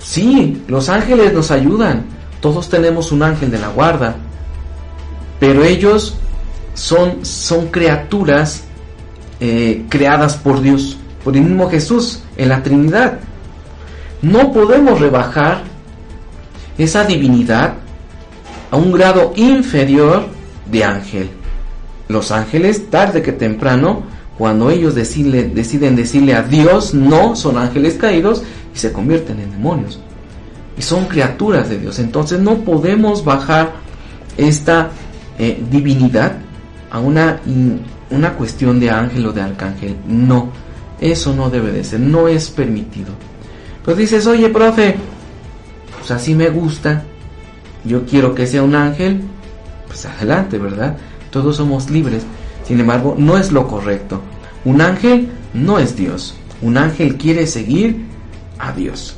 Sí, 0.00 0.62
los 0.66 0.88
ángeles 0.88 1.32
nos 1.32 1.50
ayudan, 1.50 2.04
todos 2.40 2.68
tenemos 2.68 3.12
un 3.12 3.22
ángel 3.22 3.50
de 3.50 3.58
la 3.58 3.68
guarda, 3.68 4.16
pero 5.38 5.64
ellos 5.64 6.18
son, 6.74 7.24
son 7.24 7.68
criaturas 7.68 8.64
eh, 9.40 9.84
creadas 9.88 10.36
por 10.36 10.60
Dios, 10.60 10.98
por 11.24 11.36
el 11.36 11.42
mismo 11.42 11.70
Jesús, 11.70 12.22
en 12.36 12.48
la 12.48 12.62
Trinidad. 12.62 13.18
No 14.22 14.52
podemos 14.52 15.00
rebajar 15.00 15.62
esa 16.76 17.04
divinidad 17.04 17.74
a 18.70 18.76
un 18.76 18.92
grado 18.92 19.32
inferior 19.36 20.26
de 20.70 20.84
ángel 20.84 21.30
los 22.08 22.32
ángeles, 22.32 22.90
tarde 22.90 23.22
que 23.22 23.32
temprano, 23.32 24.02
cuando 24.36 24.70
ellos 24.70 24.94
deciden 24.94 25.96
decirle 25.96 26.34
a 26.34 26.42
Dios 26.42 26.94
no, 26.94 27.36
son 27.36 27.58
ángeles 27.58 27.94
caídos 27.94 28.42
y 28.74 28.78
se 28.78 28.92
convierten 28.92 29.40
en 29.40 29.50
demonios. 29.50 30.00
y 30.76 30.82
son 30.82 31.06
criaturas 31.06 31.68
de 31.68 31.78
Dios. 31.78 31.98
Entonces 31.98 32.38
no 32.38 32.58
podemos 32.58 33.24
bajar 33.24 33.72
esta 34.36 34.90
eh, 35.36 35.60
divinidad 35.68 36.38
a 36.88 37.00
una, 37.00 37.40
una 38.10 38.34
cuestión 38.34 38.80
de 38.80 38.90
ángel 38.90 39.26
o 39.26 39.32
de 39.32 39.42
arcángel. 39.42 39.96
No, 40.06 40.50
eso 41.00 41.34
no 41.34 41.50
debe 41.50 41.72
de 41.72 41.84
ser, 41.84 42.00
no 42.00 42.28
es 42.28 42.50
permitido. 42.50 43.12
Pues 43.84 43.96
dices, 43.96 44.26
oye, 44.26 44.48
profe, 44.48 44.96
pues 45.98 46.10
así 46.10 46.34
me 46.34 46.50
gusta, 46.50 47.04
yo 47.84 48.04
quiero 48.04 48.34
que 48.34 48.46
sea 48.46 48.62
un 48.62 48.74
ángel, 48.74 49.22
pues 49.86 50.04
adelante, 50.06 50.58
¿verdad? 50.58 50.96
Todos 51.30 51.56
somos 51.56 51.90
libres. 51.90 52.24
Sin 52.66 52.80
embargo, 52.80 53.14
no 53.16 53.38
es 53.38 53.52
lo 53.52 53.66
correcto. 53.66 54.20
Un 54.64 54.80
ángel 54.80 55.28
no 55.54 55.78
es 55.78 55.96
Dios. 55.96 56.34
Un 56.60 56.76
ángel 56.76 57.16
quiere 57.16 57.46
seguir 57.46 58.04
a 58.58 58.72
Dios. 58.72 59.16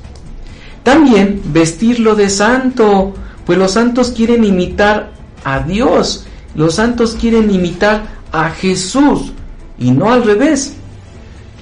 También 0.82 1.40
vestirlo 1.46 2.14
de 2.14 2.30
santo, 2.30 3.14
pues 3.44 3.58
los 3.58 3.72
santos 3.72 4.12
quieren 4.12 4.44
imitar 4.44 5.10
a 5.44 5.60
Dios. 5.60 6.26
Los 6.54 6.74
santos 6.74 7.16
quieren 7.20 7.50
imitar 7.50 8.19
a 8.32 8.50
Jesús 8.50 9.32
y 9.78 9.90
no 9.90 10.12
al 10.12 10.24
revés. 10.24 10.74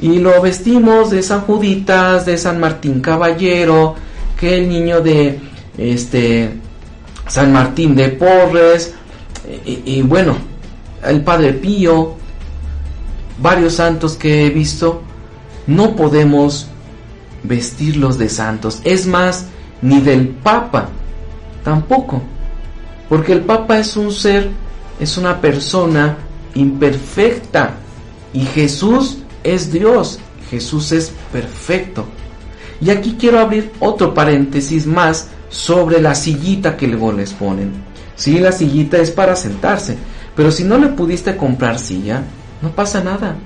Y 0.00 0.18
lo 0.18 0.40
vestimos 0.40 1.10
de 1.10 1.22
San 1.22 1.40
Juditas, 1.42 2.26
de 2.26 2.38
San 2.38 2.60
Martín 2.60 3.00
Caballero, 3.00 3.96
que 4.38 4.58
el 4.58 4.68
niño 4.68 5.00
de 5.00 5.40
este 5.76 6.54
San 7.26 7.52
Martín 7.52 7.94
de 7.94 8.10
Porres, 8.10 8.94
y, 9.64 10.02
bueno, 10.02 10.36
el 11.04 11.22
Padre 11.22 11.54
Pío, 11.54 12.14
varios 13.40 13.74
santos 13.74 14.14
que 14.14 14.46
he 14.46 14.50
visto, 14.50 15.02
no 15.66 15.96
podemos 15.96 16.68
vestirlos 17.42 18.18
de 18.18 18.28
santos. 18.28 18.80
Es 18.84 19.06
más, 19.06 19.46
ni 19.82 20.00
del 20.00 20.28
Papa, 20.28 20.88
tampoco. 21.64 22.22
Porque 23.08 23.32
el 23.32 23.40
Papa 23.40 23.78
es 23.78 23.96
un 23.96 24.12
ser, 24.12 24.50
es 25.00 25.16
una 25.16 25.40
persona 25.40 26.16
imperfecta. 26.58 27.74
Y 28.32 28.44
Jesús 28.44 29.18
es 29.42 29.72
Dios, 29.72 30.18
Jesús 30.50 30.92
es 30.92 31.12
perfecto. 31.32 32.04
Y 32.80 32.90
aquí 32.90 33.16
quiero 33.18 33.38
abrir 33.38 33.72
otro 33.80 34.14
paréntesis 34.14 34.86
más 34.86 35.28
sobre 35.48 36.00
la 36.00 36.14
sillita 36.14 36.76
que 36.76 36.86
luego 36.86 37.12
les 37.12 37.32
ponen. 37.32 37.72
Sí, 38.14 38.38
la 38.38 38.52
sillita 38.52 38.98
es 38.98 39.10
para 39.10 39.36
sentarse, 39.36 39.96
pero 40.34 40.50
si 40.50 40.64
no 40.64 40.78
le 40.78 40.88
pudiste 40.88 41.36
comprar 41.36 41.78
silla, 41.78 42.22
no 42.60 42.70
pasa 42.70 43.02
nada, 43.02 43.36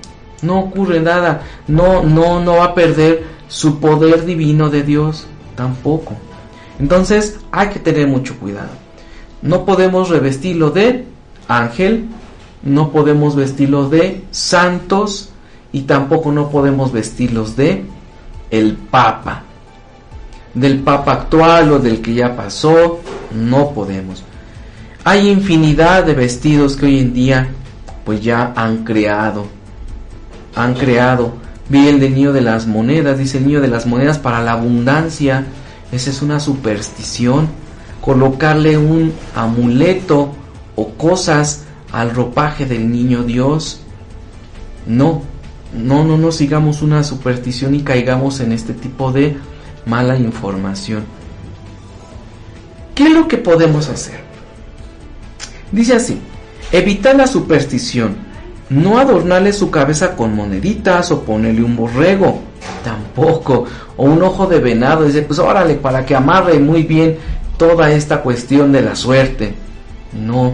no 0.42 0.60
ocurre 0.60 1.00
nada, 1.00 1.42
no, 1.68 2.02
no, 2.02 2.40
no 2.40 2.56
va 2.56 2.64
a 2.64 2.74
perder 2.74 3.24
su 3.48 3.80
poder 3.80 4.24
divino 4.24 4.70
de 4.70 4.82
Dios, 4.82 5.26
tampoco. 5.56 6.16
Entonces 6.78 7.38
hay 7.50 7.68
que 7.68 7.80
tener 7.80 8.06
mucho 8.08 8.38
cuidado. 8.38 8.70
No 9.42 9.64
podemos 9.64 10.08
revestirlo 10.08 10.70
de 10.70 11.04
ángel, 11.48 12.06
no 12.62 12.90
podemos 12.90 13.36
vestirlo 13.36 13.88
de 13.88 14.24
santos 14.30 15.30
y 15.72 15.82
tampoco 15.82 16.32
no 16.32 16.50
podemos 16.50 16.92
vestirlos 16.92 17.56
de 17.56 17.84
el 18.50 18.74
papa 18.74 19.44
del 20.54 20.80
Papa 20.80 21.12
actual 21.12 21.72
o 21.72 21.78
del 21.78 22.00
que 22.00 22.14
ya 22.14 22.36
pasó, 22.36 23.00
no 23.34 23.70
podemos. 23.70 24.22
Hay 25.04 25.28
infinidad 25.28 26.04
de 26.04 26.14
vestidos 26.14 26.76
que 26.76 26.86
hoy 26.86 27.00
en 27.00 27.12
día 27.12 27.48
pues 28.04 28.22
ya 28.22 28.52
han 28.54 28.84
creado. 28.84 29.46
Han 30.54 30.74
creado. 30.74 31.34
Vi 31.68 31.88
el 31.88 32.00
del 32.00 32.14
niño 32.14 32.32
de 32.32 32.42
las 32.42 32.66
monedas, 32.66 33.18
dice 33.18 33.38
el 33.38 33.46
niño 33.46 33.60
de 33.60 33.68
las 33.68 33.86
monedas 33.86 34.18
para 34.18 34.42
la 34.42 34.52
abundancia. 34.52 35.46
Esa 35.90 36.10
es 36.10 36.22
una 36.22 36.38
superstición. 36.38 37.48
Colocarle 38.00 38.76
un 38.76 39.12
amuleto 39.34 40.32
o 40.76 40.90
cosas 40.90 41.61
al 41.92 42.14
ropaje 42.14 42.66
del 42.66 42.90
niño 42.90 43.22
Dios. 43.22 43.80
No, 44.86 45.22
no, 45.74 46.04
no, 46.04 46.18
no 46.18 46.32
sigamos 46.32 46.82
una 46.82 47.04
superstición 47.04 47.74
y 47.74 47.82
caigamos 47.82 48.40
en 48.40 48.52
este 48.52 48.72
tipo 48.72 49.12
de 49.12 49.36
mala 49.86 50.16
información. 50.16 51.04
¿Qué 52.94 53.04
es 53.04 53.10
lo 53.10 53.28
que 53.28 53.38
podemos 53.38 53.88
hacer? 53.88 54.20
Dice 55.70 55.94
así, 55.94 56.20
evitar 56.72 57.16
la 57.16 57.26
superstición, 57.26 58.16
no 58.68 58.98
adornarle 58.98 59.52
su 59.52 59.70
cabeza 59.70 60.16
con 60.16 60.34
moneditas 60.34 61.10
o 61.10 61.22
ponerle 61.22 61.62
un 61.62 61.76
borrego, 61.76 62.40
tampoco, 62.84 63.64
o 63.96 64.04
un 64.04 64.22
ojo 64.22 64.46
de 64.46 64.58
venado, 64.58 65.04
dice, 65.04 65.22
pues 65.22 65.38
órale, 65.38 65.74
para 65.74 66.04
que 66.04 66.14
amarre 66.14 66.58
muy 66.58 66.82
bien 66.82 67.16
toda 67.56 67.90
esta 67.90 68.20
cuestión 68.20 68.72
de 68.72 68.82
la 68.82 68.94
suerte. 68.94 69.54
No, 70.12 70.52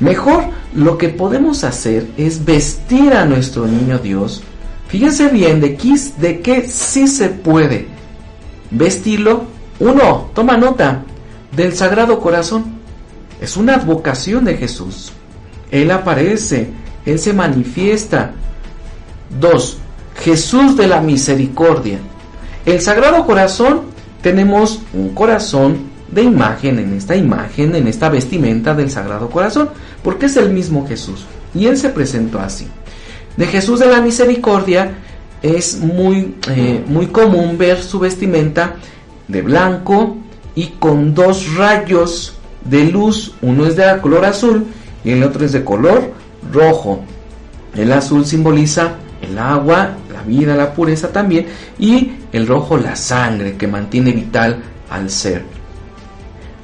mejor 0.00 0.44
lo 0.78 0.96
que 0.96 1.08
podemos 1.08 1.64
hacer 1.64 2.06
es 2.16 2.44
vestir 2.44 3.12
a 3.12 3.24
nuestro 3.24 3.66
niño 3.66 3.98
Dios. 3.98 4.44
Fíjense 4.86 5.28
bien 5.28 5.60
de, 5.60 5.76
qué, 5.76 6.68
sí 6.68 7.08
se 7.08 7.30
puede 7.30 7.88
vestirlo. 8.70 9.42
Uno, 9.80 10.30
toma 10.34 10.56
nota 10.56 11.02
del 11.54 11.74
Sagrado 11.74 12.20
Corazón. 12.20 12.78
Es 13.40 13.56
una 13.56 13.74
advocación 13.74 14.44
de 14.44 14.56
Jesús. 14.56 15.10
Él 15.72 15.90
aparece, 15.90 16.68
Él 17.04 17.18
se 17.18 17.32
manifiesta. 17.32 18.30
Dos, 19.40 19.78
Jesús 20.22 20.76
de 20.76 20.86
la 20.86 21.00
misericordia. 21.00 21.98
El 22.64 22.80
Sagrado 22.80 23.26
Corazón 23.26 23.80
tenemos 24.22 24.80
un 24.92 25.08
corazón 25.12 25.88
de 26.10 26.22
imagen 26.22 26.78
en 26.78 26.94
esta 26.94 27.16
imagen, 27.16 27.74
en 27.74 27.86
esta 27.88 28.08
vestimenta 28.08 28.74
del 28.74 28.90
Sagrado 28.90 29.28
Corazón, 29.28 29.70
porque 30.02 30.26
es 30.26 30.36
el 30.36 30.50
mismo 30.50 30.86
Jesús. 30.86 31.26
Y 31.54 31.66
Él 31.66 31.76
se 31.76 31.90
presentó 31.90 32.38
así. 32.38 32.68
De 33.36 33.46
Jesús 33.46 33.80
de 33.80 33.86
la 33.86 34.00
misericordia 34.00 34.98
es 35.42 35.78
muy, 35.78 36.34
eh, 36.50 36.84
muy 36.86 37.06
común 37.06 37.56
ver 37.56 37.82
su 37.82 37.98
vestimenta 37.98 38.74
de 39.28 39.42
blanco 39.42 40.16
y 40.54 40.66
con 40.78 41.14
dos 41.14 41.54
rayos 41.54 42.34
de 42.64 42.84
luz, 42.86 43.34
uno 43.42 43.66
es 43.66 43.76
de 43.76 43.84
color 44.00 44.24
azul 44.24 44.66
y 45.04 45.12
el 45.12 45.22
otro 45.22 45.44
es 45.44 45.52
de 45.52 45.64
color 45.64 46.12
rojo. 46.52 47.04
El 47.74 47.92
azul 47.92 48.26
simboliza 48.26 48.96
el 49.22 49.38
agua, 49.38 49.96
la 50.12 50.22
vida, 50.22 50.54
la 50.54 50.74
pureza 50.74 51.12
también, 51.12 51.46
y 51.78 52.12
el 52.32 52.46
rojo 52.46 52.76
la 52.76 52.96
sangre 52.96 53.56
que 53.56 53.66
mantiene 53.66 54.12
vital 54.12 54.58
al 54.90 55.10
ser. 55.10 55.44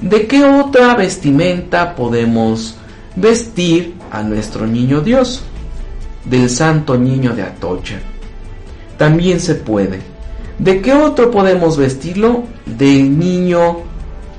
¿De 0.00 0.26
qué 0.26 0.44
otra 0.44 0.94
vestimenta 0.94 1.94
podemos 1.94 2.76
vestir 3.16 3.94
a 4.11 4.22
nuestro 4.22 4.66
niño 4.66 5.00
Dios? 5.00 5.42
Del 6.24 6.48
santo 6.48 6.96
niño 6.96 7.35
de 7.35 7.42
Atocha 7.42 8.00
también 8.96 9.40
se 9.40 9.55
puede. 9.55 10.00
¿De 10.59 10.81
qué 10.81 10.92
otro 10.92 11.31
podemos 11.31 11.77
vestirlo? 11.77 12.44
Del 12.64 13.18
niño, 13.18 13.79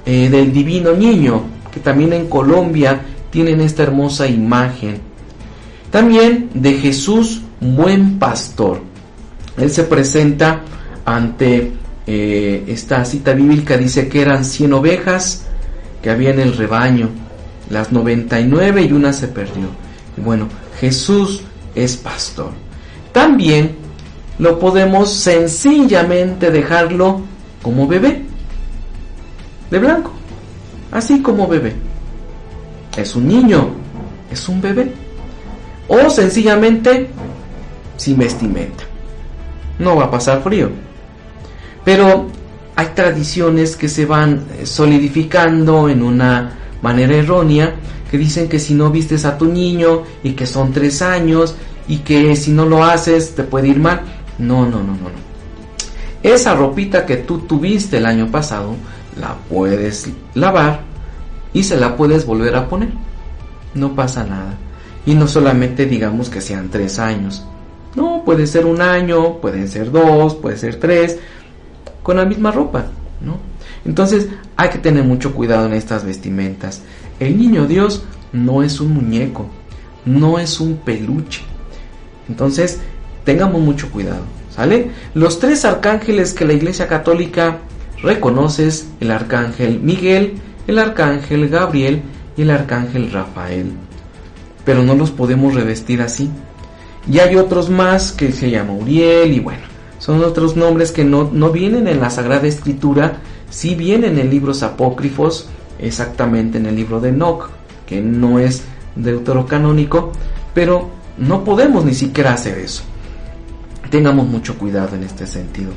eh, 0.06 0.30
del 0.30 0.54
divino 0.54 0.94
niño, 0.94 1.44
que 1.74 1.80
también 1.80 2.14
en 2.14 2.28
Colombia 2.28 3.02
tienen 3.30 3.62
esta 3.62 3.84
hermosa 3.84 4.28
imagen. 4.28 5.00
También 5.92 6.50
de 6.54 6.74
Jesús, 6.74 7.42
buen 7.60 8.18
pastor. 8.18 8.82
Él 9.58 9.70
se 9.70 9.84
presenta 9.84 10.62
ante 11.06 11.72
eh, 12.08 12.64
esta 12.68 13.04
cita 13.06 13.34
bíblica, 13.34 13.78
dice 13.78 14.08
que 14.08 14.22
eran 14.22 14.46
100 14.46 14.74
ovejas 14.74 15.46
que 16.02 16.10
había 16.10 16.32
en 16.32 16.40
el 16.40 16.56
rebaño, 16.56 17.10
las 17.70 17.92
99 17.92 18.84
y 18.84 18.92
una 18.92 19.14
se 19.14 19.28
perdió. 19.28 19.68
Y 20.18 20.22
bueno, 20.22 20.48
Jesús 20.80 21.42
es 21.74 21.98
pastor. 21.98 22.52
También 23.12 23.76
lo 24.40 24.60
podemos 24.60 25.14
sencillamente 25.14 26.52
dejarlo 26.52 27.22
como 27.62 27.88
bebé, 27.88 28.24
de 29.72 29.80
blanco, 29.80 30.12
así 30.92 31.22
como 31.22 31.48
bebé. 31.48 31.76
Es 32.98 33.16
un 33.16 33.28
niño, 33.28 33.70
es 34.32 34.48
un 34.48 34.62
bebé. 34.62 34.92
O 35.88 36.10
sencillamente 36.10 37.10
sin 37.98 38.18
vestimenta. 38.18 38.84
No 39.80 39.96
va 39.98 40.06
a 40.06 40.12
pasar 40.12 40.42
frío. 40.42 40.70
Pero 41.84 42.28
hay 42.76 42.88
tradiciones 42.96 43.76
que 43.76 43.88
se 43.88 44.06
van 44.06 44.44
solidificando 44.64 45.90
en 45.90 46.02
una 46.02 46.52
manera 46.82 47.16
errónea 47.16 47.76
que 48.10 48.18
dicen 48.18 48.48
que 48.48 48.60
si 48.60 48.74
no 48.74 48.90
vistes 48.92 49.26
a 49.26 49.38
tu 49.38 49.46
niño 49.46 50.04
y 50.24 50.32
que 50.32 50.46
son 50.46 50.72
tres 50.72 51.02
años 51.02 51.56
y 51.88 51.98
que 52.00 52.36
si 52.36 52.52
no 52.52 52.66
lo 52.66 52.84
haces 52.84 53.36
te 53.36 53.44
puede 53.44 53.70
ir 53.70 53.80
mal. 53.80 54.02
No, 54.38 54.66
no, 54.66 54.80
no, 54.80 54.94
no, 54.94 55.10
no. 55.10 55.26
Esa 56.24 56.56
ropita 56.56 57.06
que 57.06 57.18
tú 57.18 57.40
tuviste 57.40 57.98
el 57.98 58.06
año 58.06 58.32
pasado, 58.32 58.76
la 59.20 59.36
puedes 59.50 60.10
lavar 60.34 60.82
y 61.54 61.64
se 61.64 61.78
la 61.78 61.96
puedes 61.96 62.26
volver 62.26 62.56
a 62.56 62.68
poner. 62.68 62.90
No 63.74 63.94
pasa 63.96 64.24
nada. 64.24 64.56
Y 65.06 65.14
no 65.14 65.28
solamente 65.28 65.86
digamos 65.86 66.30
que 66.30 66.42
sean 66.42 66.70
tres 66.70 67.00
años. 67.00 67.46
No, 67.96 68.24
puede 68.26 68.48
ser 68.48 68.66
un 68.66 68.82
año, 68.82 69.38
pueden 69.38 69.70
ser 69.70 69.92
dos, 69.92 70.36
puede 70.36 70.58
ser 70.58 70.80
tres, 70.80 71.18
con 72.04 72.18
la 72.18 72.26
misma 72.26 72.52
ropa, 72.52 72.86
¿no? 73.22 73.38
Entonces 73.86 74.28
hay 74.58 74.70
que 74.70 74.80
tener 74.80 75.04
mucho 75.04 75.34
cuidado 75.34 75.68
en 75.68 75.74
estas 75.74 76.04
vestimentas. 76.04 76.82
El 77.20 77.38
niño 77.38 77.68
Dios 77.68 78.04
no 78.34 78.64
es 78.64 78.80
un 78.80 78.94
muñeco, 78.94 79.48
no 80.06 80.40
es 80.40 80.60
un 80.60 80.78
peluche. 80.78 81.42
Entonces 82.28 82.80
tengamos 83.24 83.62
mucho 83.62 83.90
cuidado, 83.92 84.24
¿sale? 84.54 84.92
Los 85.14 85.40
tres 85.40 85.66
arcángeles 85.66 86.34
que 86.34 86.46
la 86.46 86.54
Iglesia 86.54 86.88
Católica 86.88 87.60
reconoce 88.02 88.68
es 88.68 88.88
el 89.00 89.12
arcángel 89.12 89.80
Miguel, 89.80 90.36
el 90.68 90.80
arcángel 90.80 91.48
Gabriel 91.50 92.02
y 92.36 92.42
el 92.42 92.52
arcángel 92.52 93.12
Rafael. 93.12 93.72
Pero 94.64 94.84
no 94.84 94.96
los 94.96 95.12
podemos 95.12 95.54
revestir 95.54 96.02
así. 96.02 96.30
Y 97.10 97.20
hay 97.20 97.36
otros 97.36 97.70
más 97.70 98.12
que 98.12 98.32
se 98.32 98.50
llama 98.50 98.74
Uriel 98.74 99.32
y 99.32 99.40
bueno, 99.40 99.62
son 100.00 100.24
otros 100.24 100.56
nombres 100.56 100.92
que 100.92 101.06
no, 101.06 101.30
no 101.32 101.52
vienen 101.52 101.88
en 101.88 102.00
la 102.00 102.10
Sagrada 102.10 102.48
Escritura, 102.48 103.18
sí 103.56 103.74
vienen 103.74 104.20
en 104.20 104.30
libros 104.30 104.64
apócrifos, 104.64 105.48
exactamente 105.80 106.58
en 106.58 106.66
el 106.66 106.76
libro 106.76 107.00
de 107.00 107.10
Enoch, 107.10 107.50
que 107.86 108.02
no 108.02 108.38
es 108.38 108.64
deuterocanónico, 108.98 110.12
pero 110.54 110.90
no 111.18 111.46
podemos 111.46 111.86
ni 111.86 111.94
siquiera 111.94 112.34
hacer 112.34 112.58
eso. 112.58 112.84
Tengamos 113.90 114.28
mucho 114.28 114.58
cuidado 114.58 114.98
en 114.98 115.04
este 115.04 115.26
sentido. 115.26 115.72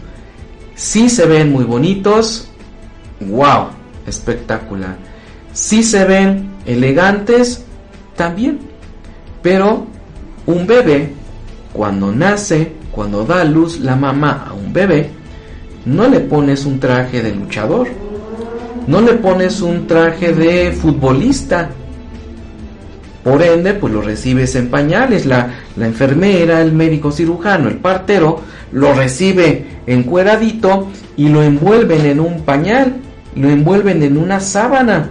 Si 0.74 1.08
se 1.08 1.26
ven 1.26 1.52
muy 1.52 1.62
bonitos, 1.62 2.48
wow, 3.20 3.68
espectacular. 4.08 4.96
Si 5.52 5.84
se 5.84 6.04
ven 6.04 6.50
elegantes, 6.66 7.64
también. 8.16 8.58
Pero 9.40 9.86
un 10.46 10.66
bebé, 10.66 11.12
cuando 11.72 12.10
nace, 12.10 12.72
cuando 12.90 13.24
da 13.24 13.44
luz 13.44 13.78
la 13.78 13.94
mamá 13.94 14.46
a 14.48 14.52
un 14.52 14.72
bebé, 14.72 15.12
no 15.86 16.08
le 16.08 16.20
pones 16.20 16.66
un 16.66 16.80
traje 16.80 17.22
de 17.22 17.34
luchador, 17.34 17.88
no 18.86 19.00
le 19.00 19.14
pones 19.14 19.60
un 19.60 19.86
traje 19.86 20.32
de 20.32 20.72
futbolista. 20.72 21.70
Por 23.22 23.42
ende, 23.42 23.74
pues 23.74 23.92
lo 23.92 24.00
recibes 24.00 24.54
en 24.54 24.70
pañales. 24.70 25.26
La, 25.26 25.50
la 25.76 25.86
enfermera, 25.86 26.62
el 26.62 26.72
médico 26.72 27.12
cirujano, 27.12 27.68
el 27.68 27.76
partero, 27.76 28.40
lo 28.72 28.94
recibe 28.94 29.66
encueradito 29.86 30.88
y 31.16 31.28
lo 31.28 31.42
envuelven 31.42 32.06
en 32.06 32.20
un 32.20 32.42
pañal, 32.42 32.96
lo 33.34 33.50
envuelven 33.50 34.02
en 34.02 34.16
una 34.16 34.40
sábana. 34.40 35.10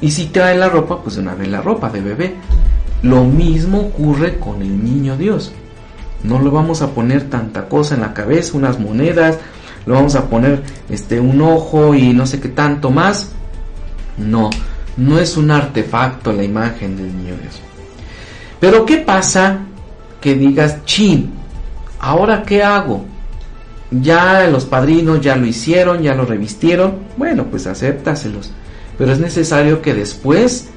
Y 0.00 0.10
si 0.10 0.26
traen 0.26 0.60
la 0.60 0.68
ropa, 0.68 1.02
pues 1.02 1.16
una 1.16 1.34
vez 1.34 1.48
la 1.48 1.62
ropa 1.62 1.88
de 1.88 2.00
bebé. 2.00 2.34
Lo 3.02 3.24
mismo 3.24 3.80
ocurre 3.80 4.38
con 4.38 4.60
el 4.60 4.84
niño 4.84 5.16
Dios. 5.16 5.52
No 6.22 6.42
le 6.42 6.50
vamos 6.50 6.82
a 6.82 6.90
poner 6.90 7.30
tanta 7.30 7.68
cosa 7.68 7.94
en 7.94 8.00
la 8.00 8.12
cabeza, 8.12 8.56
unas 8.56 8.78
monedas, 8.80 9.38
le 9.86 9.92
vamos 9.92 10.14
a 10.16 10.28
poner 10.28 10.62
este 10.90 11.20
un 11.20 11.40
ojo 11.40 11.94
y 11.94 12.12
no 12.12 12.26
sé 12.26 12.40
qué 12.40 12.48
tanto 12.48 12.90
más. 12.90 13.30
No, 14.18 14.50
no 14.96 15.18
es 15.18 15.36
un 15.36 15.50
artefacto 15.50 16.32
la 16.32 16.44
imagen 16.44 16.96
del 16.96 17.16
niño 17.16 17.34
Dios. 17.40 17.60
Pero 18.60 18.84
¿qué 18.84 18.98
pasa 18.98 19.60
que 20.20 20.34
digas, 20.34 20.84
chin, 20.84 21.30
ahora 22.00 22.42
qué 22.42 22.62
hago? 22.62 23.04
Ya 23.90 24.48
los 24.48 24.64
padrinos 24.64 25.20
ya 25.20 25.36
lo 25.36 25.46
hicieron, 25.46 26.02
ya 26.02 26.14
lo 26.14 26.24
revistieron. 26.24 26.94
Bueno, 27.16 27.46
pues 27.50 27.66
acéptaselos. 27.66 28.52
Pero 28.98 29.12
es 29.12 29.20
necesario 29.20 29.82
que 29.82 29.94
después 29.94 30.68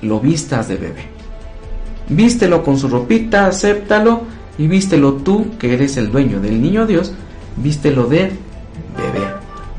lo 0.00 0.20
vistas 0.20 0.68
de 0.68 0.76
bebé 0.76 1.20
vístelo 2.10 2.62
con 2.62 2.76
su 2.76 2.88
ropita, 2.88 3.46
acéptalo 3.46 4.22
y 4.58 4.66
vístelo 4.66 5.14
tú, 5.14 5.56
que 5.58 5.72
eres 5.72 5.96
el 5.96 6.10
dueño 6.10 6.40
del 6.40 6.60
niño 6.60 6.86
Dios, 6.86 7.12
vístelo 7.62 8.06
de 8.06 8.30
bebé. 8.96 9.26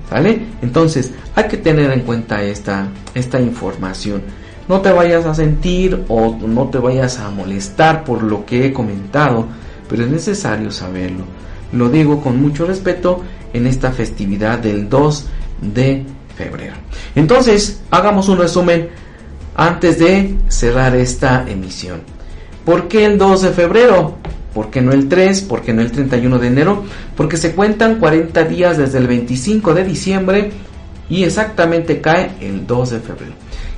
¿Vale? 0.09 0.41
Entonces, 0.61 1.11
hay 1.35 1.47
que 1.47 1.57
tener 1.57 1.91
en 1.91 2.01
cuenta 2.01 2.43
esta, 2.43 2.87
esta 3.13 3.39
información. 3.39 4.21
No 4.67 4.81
te 4.81 4.91
vayas 4.91 5.25
a 5.25 5.33
sentir 5.33 6.03
o 6.09 6.37
no 6.45 6.67
te 6.69 6.77
vayas 6.77 7.19
a 7.19 7.29
molestar 7.29 8.03
por 8.03 8.21
lo 8.21 8.45
que 8.45 8.65
he 8.65 8.73
comentado, 8.73 9.45
pero 9.89 10.03
es 10.03 10.09
necesario 10.09 10.71
saberlo. 10.71 11.23
Lo 11.71 11.89
digo 11.89 12.21
con 12.21 12.41
mucho 12.41 12.65
respeto 12.65 13.21
en 13.53 13.67
esta 13.67 13.91
festividad 13.91 14.59
del 14.59 14.89
2 14.89 15.25
de 15.61 16.05
febrero. 16.35 16.73
Entonces, 17.15 17.81
hagamos 17.91 18.27
un 18.29 18.39
resumen 18.39 18.89
antes 19.55 19.99
de 19.99 20.37
cerrar 20.47 20.95
esta 20.95 21.45
emisión. 21.47 22.01
¿Por 22.65 22.87
qué 22.87 23.05
el 23.05 23.17
2 23.17 23.41
de 23.41 23.49
febrero? 23.51 24.17
¿Por 24.53 24.69
qué 24.69 24.81
no 24.81 24.91
el 24.91 25.07
3? 25.07 25.41
¿Por 25.41 25.61
qué 25.61 25.73
no 25.73 25.81
el 25.81 25.91
31 25.91 26.39
de 26.39 26.47
enero? 26.47 26.83
Porque 27.15 27.37
se 27.37 27.53
cuentan 27.53 27.99
40 27.99 28.43
días 28.45 28.77
desde 28.77 28.97
el 28.97 29.07
25 29.07 29.73
de 29.73 29.83
diciembre 29.83 30.51
y 31.09 31.23
exactamente 31.23 32.01
cae 32.01 32.31
el 32.41 32.67
2 32.67 32.89
de 32.89 32.99
febrero. 32.99 33.33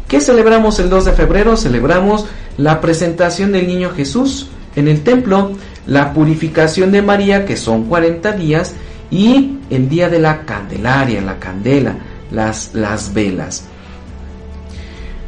¿Qué 0.08 0.20
celebramos 0.20 0.80
el 0.80 0.90
2 0.90 1.06
de 1.06 1.12
febrero? 1.14 1.58
Celebramos 1.58 2.26
la 2.58 2.82
presentación 2.82 3.52
del 3.52 3.68
niño 3.68 3.92
Jesús 3.96 4.50
en 4.76 4.88
el 4.88 5.02
templo, 5.02 5.52
la 5.88 6.14
purificación 6.14 6.92
de 6.92 7.02
María, 7.02 7.46
que 7.46 7.58
son 7.58 7.86
40 7.86 8.32
días, 8.34 8.74
y 9.12 9.60
el 9.70 9.90
día 9.90 10.10
de 10.10 10.20
la 10.20 10.46
Candelaria, 10.46 11.22
la 11.22 11.40
candela, 11.40 11.96
las, 12.32 12.72
las 12.74 13.14
velas. 13.14 13.66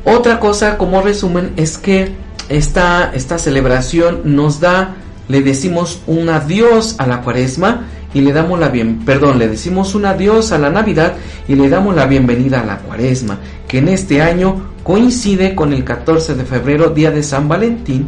Otra 0.04 0.40
cosa 0.40 0.78
como 0.78 1.02
resumen 1.02 1.54
es 1.56 1.78
que 1.78 2.12
esta, 2.50 3.12
esta 3.14 3.40
celebración 3.40 4.22
nos 4.36 4.60
da, 4.60 4.96
le 5.28 5.42
decimos 5.42 6.02
un 6.08 6.30
adiós 6.30 6.96
a 7.00 7.08
la 7.08 7.22
cuaresma 7.22 7.86
y 8.14 8.22
le 8.22 8.32
damos 8.32 8.60
la 8.60 8.70
bien, 8.70 9.00
perdón, 9.06 9.40
le 9.40 9.48
decimos 9.48 9.96
un 9.96 10.06
adiós 10.06 10.52
a 10.52 10.58
la 10.58 10.70
Navidad 10.70 11.16
y 11.48 11.56
le 11.56 11.68
damos 11.68 11.96
la 11.96 12.06
bienvenida 12.06 12.62
a 12.62 12.66
la 12.66 12.78
cuaresma, 12.78 13.40
que 13.68 13.80
en 13.80 13.90
este 13.90 14.22
año 14.22 14.70
coincide 14.84 15.56
con 15.56 15.74
el 15.74 15.84
14 15.84 16.36
de 16.36 16.46
febrero, 16.46 16.90
día 16.92 17.12
de 17.12 17.24
San 17.24 17.50
Valentín, 17.50 18.08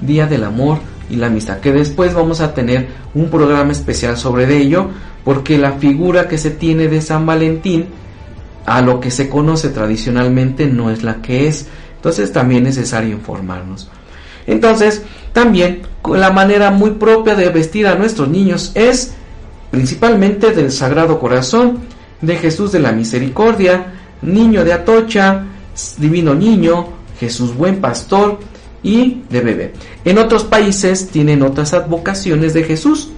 día 0.00 0.26
del 0.26 0.44
amor 0.44 0.78
y 1.10 1.16
la 1.16 1.26
amistad, 1.26 1.58
que 1.58 1.72
después 1.72 2.14
vamos 2.14 2.40
a 2.40 2.54
tener 2.54 2.88
un 3.14 3.28
programa 3.28 3.72
especial 3.72 4.16
sobre 4.16 4.56
ello, 4.56 4.88
porque 5.24 5.58
la 5.58 5.72
figura 5.72 6.28
que 6.28 6.38
se 6.38 6.50
tiene 6.50 6.88
de 6.88 7.02
San 7.02 7.26
Valentín, 7.26 7.86
a 8.64 8.80
lo 8.80 9.00
que 9.00 9.10
se 9.10 9.28
conoce 9.28 9.70
tradicionalmente, 9.70 10.66
no 10.66 10.90
es 10.90 11.02
la 11.02 11.20
que 11.20 11.48
es. 11.48 11.66
Entonces 11.96 12.32
también 12.32 12.66
es 12.66 12.76
necesario 12.76 13.10
informarnos. 13.10 13.90
Entonces, 14.46 15.02
también 15.32 15.82
la 16.06 16.30
manera 16.30 16.70
muy 16.70 16.92
propia 16.92 17.34
de 17.34 17.48
vestir 17.50 17.86
a 17.86 17.94
nuestros 17.94 18.28
niños 18.28 18.72
es 18.74 19.12
principalmente 19.70 20.52
del 20.52 20.72
Sagrado 20.72 21.18
Corazón, 21.18 21.80
de 22.20 22.36
Jesús 22.36 22.72
de 22.72 22.80
la 22.80 22.92
Misericordia, 22.92 23.94
Niño 24.22 24.64
de 24.64 24.72
Atocha, 24.72 25.44
Divino 25.98 26.34
Niño, 26.34 26.88
Jesús 27.20 27.54
Buen 27.54 27.80
Pastor 27.80 28.38
y 28.82 29.22
de 29.28 29.40
bebé. 29.40 29.72
En 30.04 30.18
otros 30.18 30.44
países 30.44 31.08
tienen 31.08 31.42
otras 31.42 31.74
advocaciones 31.74 32.54
de 32.54 32.64
Jesús. 32.64 33.10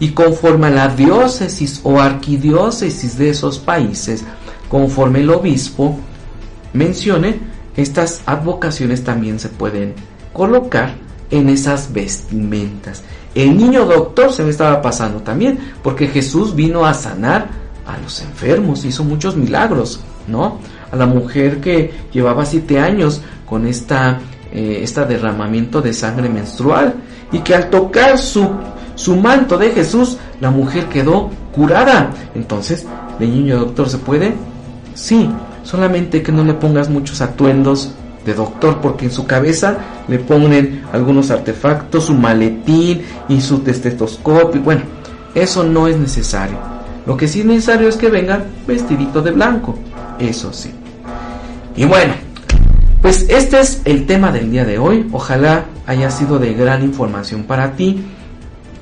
Y 0.00 0.10
conforme 0.10 0.66
a 0.66 0.70
la 0.70 0.88
diócesis 0.88 1.80
o 1.84 2.00
arquidiócesis 2.00 3.16
de 3.16 3.30
esos 3.30 3.58
países, 3.58 4.24
conforme 4.68 5.20
el 5.20 5.30
obispo, 5.30 5.96
mencione, 6.72 7.38
estas 7.76 8.22
advocaciones 8.26 9.04
también 9.04 9.38
se 9.38 9.48
pueden 9.48 9.94
colocar 10.32 11.03
en 11.34 11.48
esas 11.48 11.92
vestimentas. 11.92 13.02
El 13.34 13.56
niño 13.56 13.84
doctor 13.84 14.32
se 14.32 14.44
me 14.44 14.50
estaba 14.50 14.80
pasando 14.80 15.20
también, 15.20 15.58
porque 15.82 16.06
Jesús 16.06 16.54
vino 16.54 16.84
a 16.86 16.94
sanar 16.94 17.48
a 17.86 17.98
los 17.98 18.20
enfermos, 18.22 18.84
hizo 18.84 19.04
muchos 19.04 19.36
milagros, 19.36 20.00
¿no? 20.28 20.58
A 20.90 20.96
la 20.96 21.06
mujer 21.06 21.60
que 21.60 21.92
llevaba 22.12 22.46
siete 22.46 22.78
años 22.78 23.20
con 23.44 23.66
esta, 23.66 24.20
eh, 24.52 24.86
derramamiento 25.08 25.82
de 25.82 25.92
sangre 25.92 26.28
menstrual 26.28 26.94
y 27.32 27.40
que 27.40 27.54
al 27.54 27.70
tocar 27.70 28.18
su, 28.18 28.48
su 28.94 29.16
manto 29.16 29.58
de 29.58 29.70
Jesús, 29.70 30.16
la 30.40 30.50
mujer 30.50 30.86
quedó 30.86 31.30
curada. 31.52 32.10
Entonces, 32.34 32.86
¿el 33.18 33.30
niño 33.30 33.58
doctor 33.58 33.88
se 33.88 33.98
puede? 33.98 34.34
Sí, 34.94 35.28
solamente 35.64 36.22
que 36.22 36.30
no 36.30 36.44
le 36.44 36.54
pongas 36.54 36.88
muchos 36.88 37.20
atuendos 37.20 37.90
de 38.24 38.34
doctor 38.34 38.80
porque 38.80 39.06
en 39.06 39.10
su 39.10 39.26
cabeza 39.26 39.78
le 40.08 40.18
ponen 40.18 40.82
algunos 40.92 41.30
artefactos, 41.30 42.04
su 42.04 42.14
maletín 42.14 43.02
y 43.28 43.40
su 43.40 43.62
estetoscopio. 43.66 44.60
Bueno, 44.62 44.82
eso 45.34 45.64
no 45.64 45.88
es 45.88 45.98
necesario. 45.98 46.56
Lo 47.06 47.16
que 47.16 47.28
sí 47.28 47.40
es 47.40 47.46
necesario 47.46 47.88
es 47.88 47.96
que 47.96 48.08
venga 48.08 48.44
vestidito 48.66 49.20
de 49.20 49.32
blanco. 49.32 49.78
Eso 50.18 50.52
sí. 50.52 50.72
Y 51.76 51.84
bueno, 51.84 52.14
pues 53.02 53.26
este 53.28 53.60
es 53.60 53.82
el 53.84 54.06
tema 54.06 54.32
del 54.32 54.50
día 54.50 54.64
de 54.64 54.78
hoy. 54.78 55.06
Ojalá 55.12 55.64
haya 55.86 56.10
sido 56.10 56.38
de 56.38 56.54
gran 56.54 56.82
información 56.82 57.44
para 57.44 57.72
ti 57.72 58.02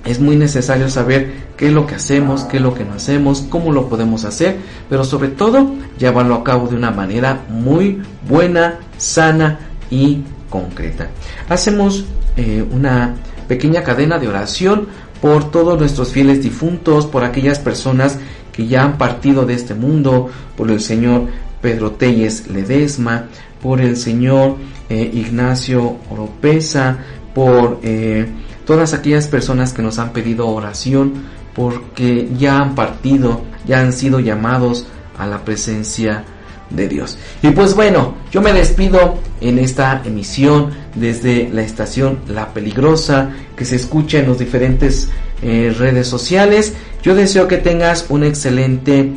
es 0.05 0.21
muy 0.21 0.37
necesario 0.37 0.89
saber 0.89 1.33
qué 1.57 1.69
es 1.69 1.73
lo 1.73 1.87
que 1.87 1.95
hacemos, 1.95 2.43
qué 2.45 2.57
es 2.57 2.63
lo 2.63 2.75
que 2.75 2.85
no 2.85 2.95
hacemos, 2.95 3.45
cómo 3.49 3.73
lo 3.73 3.89
podemos 3.89 4.25
hacer, 4.25 4.57
pero 4.89 5.05
sobre 5.05 5.29
todo 5.29 5.73
llevarlo 5.99 6.35
a 6.35 6.45
cabo 6.45 6.69
de 6.69 6.77
una 6.77 6.91
manera 6.91 7.43
muy 7.49 8.03
buena, 8.29 8.81
sana 8.97 9.61
y 9.91 10.23
concreta. 10.51 11.09
Hacemos 11.49 12.05
eh, 12.37 12.65
una 12.71 13.15
pequeña 13.47 13.83
cadena 13.83 14.19
de 14.19 14.29
oración 14.29 14.89
por 15.21 15.51
todos 15.51 15.79
nuestros 15.79 16.11
fieles 16.11 16.43
difuntos, 16.43 17.07
por 17.07 17.23
aquellas 17.23 17.59
personas 17.59 18.19
que 18.53 18.67
ya 18.67 18.83
han 18.83 18.99
partido 18.99 19.47
de 19.47 19.55
este 19.55 19.75
mundo, 19.75 20.31
por 20.57 20.71
el 20.71 20.81
señor 20.81 21.29
Pedro 21.61 21.93
Telles 21.93 22.49
Ledesma, 22.49 23.27
por 23.63 23.81
el 23.81 23.97
señor 23.97 24.57
eh, 24.89 25.11
Ignacio 25.15 25.97
Oropesa, 26.11 26.99
por 27.35 27.79
eh, 27.83 28.27
todas 28.67 28.95
aquellas 28.95 29.27
personas 29.27 29.73
que 29.73 29.83
nos 29.83 29.99
han 29.99 30.13
pedido 30.13 30.49
oración 30.49 31.13
porque 31.55 32.29
ya 32.39 32.59
han 32.59 32.75
partido, 32.75 33.43
ya 33.67 33.81
han 33.81 33.93
sido 33.93 34.21
llamados 34.21 34.87
a 35.19 35.27
la 35.27 35.45
presencia 35.45 36.25
de 36.71 36.89
Dios. 36.89 37.19
Y 37.43 37.51
pues 37.51 37.75
bueno, 37.75 38.15
yo 38.31 38.41
me 38.41 38.53
despido 38.53 39.19
en 39.41 39.59
esta 39.59 40.03
emisión 40.05 40.71
desde 40.95 41.49
la 41.51 41.63
estación 41.63 42.21
La 42.29 42.53
Peligrosa 42.53 43.31
que 43.57 43.65
se 43.65 43.77
escucha 43.77 44.19
en 44.19 44.29
los 44.29 44.39
diferentes 44.39 45.09
eh, 45.43 45.75
redes 45.79 46.09
sociales. 46.09 46.75
Yo 47.03 47.15
deseo 47.15 47.49
que 47.49 47.59
tengas 47.59 48.07
una 48.09 48.27
excelente 48.27 49.13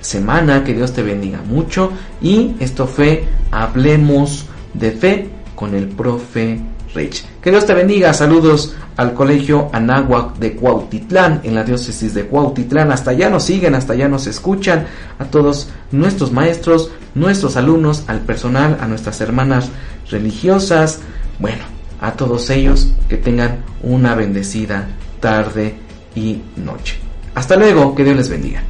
semana, 0.00 0.64
que 0.64 0.74
Dios 0.74 0.92
te 0.92 1.02
bendiga 1.02 1.42
mucho 1.42 1.92
y 2.20 2.54
esto 2.60 2.86
fue 2.86 3.24
Hablemos 3.50 4.46
de 4.74 4.90
Fe 4.92 5.28
con 5.54 5.74
el 5.74 5.88
profe 5.88 6.60
Que 6.92 7.50
Dios 7.50 7.64
te 7.64 7.74
bendiga. 7.74 8.12
Saludos 8.12 8.74
al 8.96 9.14
Colegio 9.14 9.70
Anáhuac 9.72 10.36
de 10.36 10.54
Cuautitlán, 10.54 11.40
en 11.42 11.54
la 11.54 11.64
diócesis 11.64 12.12
de 12.12 12.26
Cuautitlán. 12.26 12.92
Hasta 12.92 13.12
allá 13.12 13.30
nos 13.30 13.44
siguen, 13.44 13.74
hasta 13.74 13.94
allá 13.94 14.08
nos 14.08 14.26
escuchan. 14.26 14.86
A 15.18 15.24
todos 15.24 15.68
nuestros 15.90 16.32
maestros, 16.32 16.90
nuestros 17.14 17.56
alumnos, 17.56 18.04
al 18.08 18.20
personal, 18.20 18.76
a 18.80 18.86
nuestras 18.86 19.20
hermanas 19.20 19.70
religiosas. 20.10 21.00
Bueno, 21.38 21.64
a 22.00 22.12
todos 22.12 22.50
ellos 22.50 22.92
que 23.08 23.16
tengan 23.16 23.64
una 23.82 24.14
bendecida 24.14 24.88
tarde 25.20 25.76
y 26.14 26.42
noche. 26.56 26.98
Hasta 27.34 27.56
luego, 27.56 27.94
que 27.94 28.04
Dios 28.04 28.16
les 28.16 28.28
bendiga. 28.28 28.62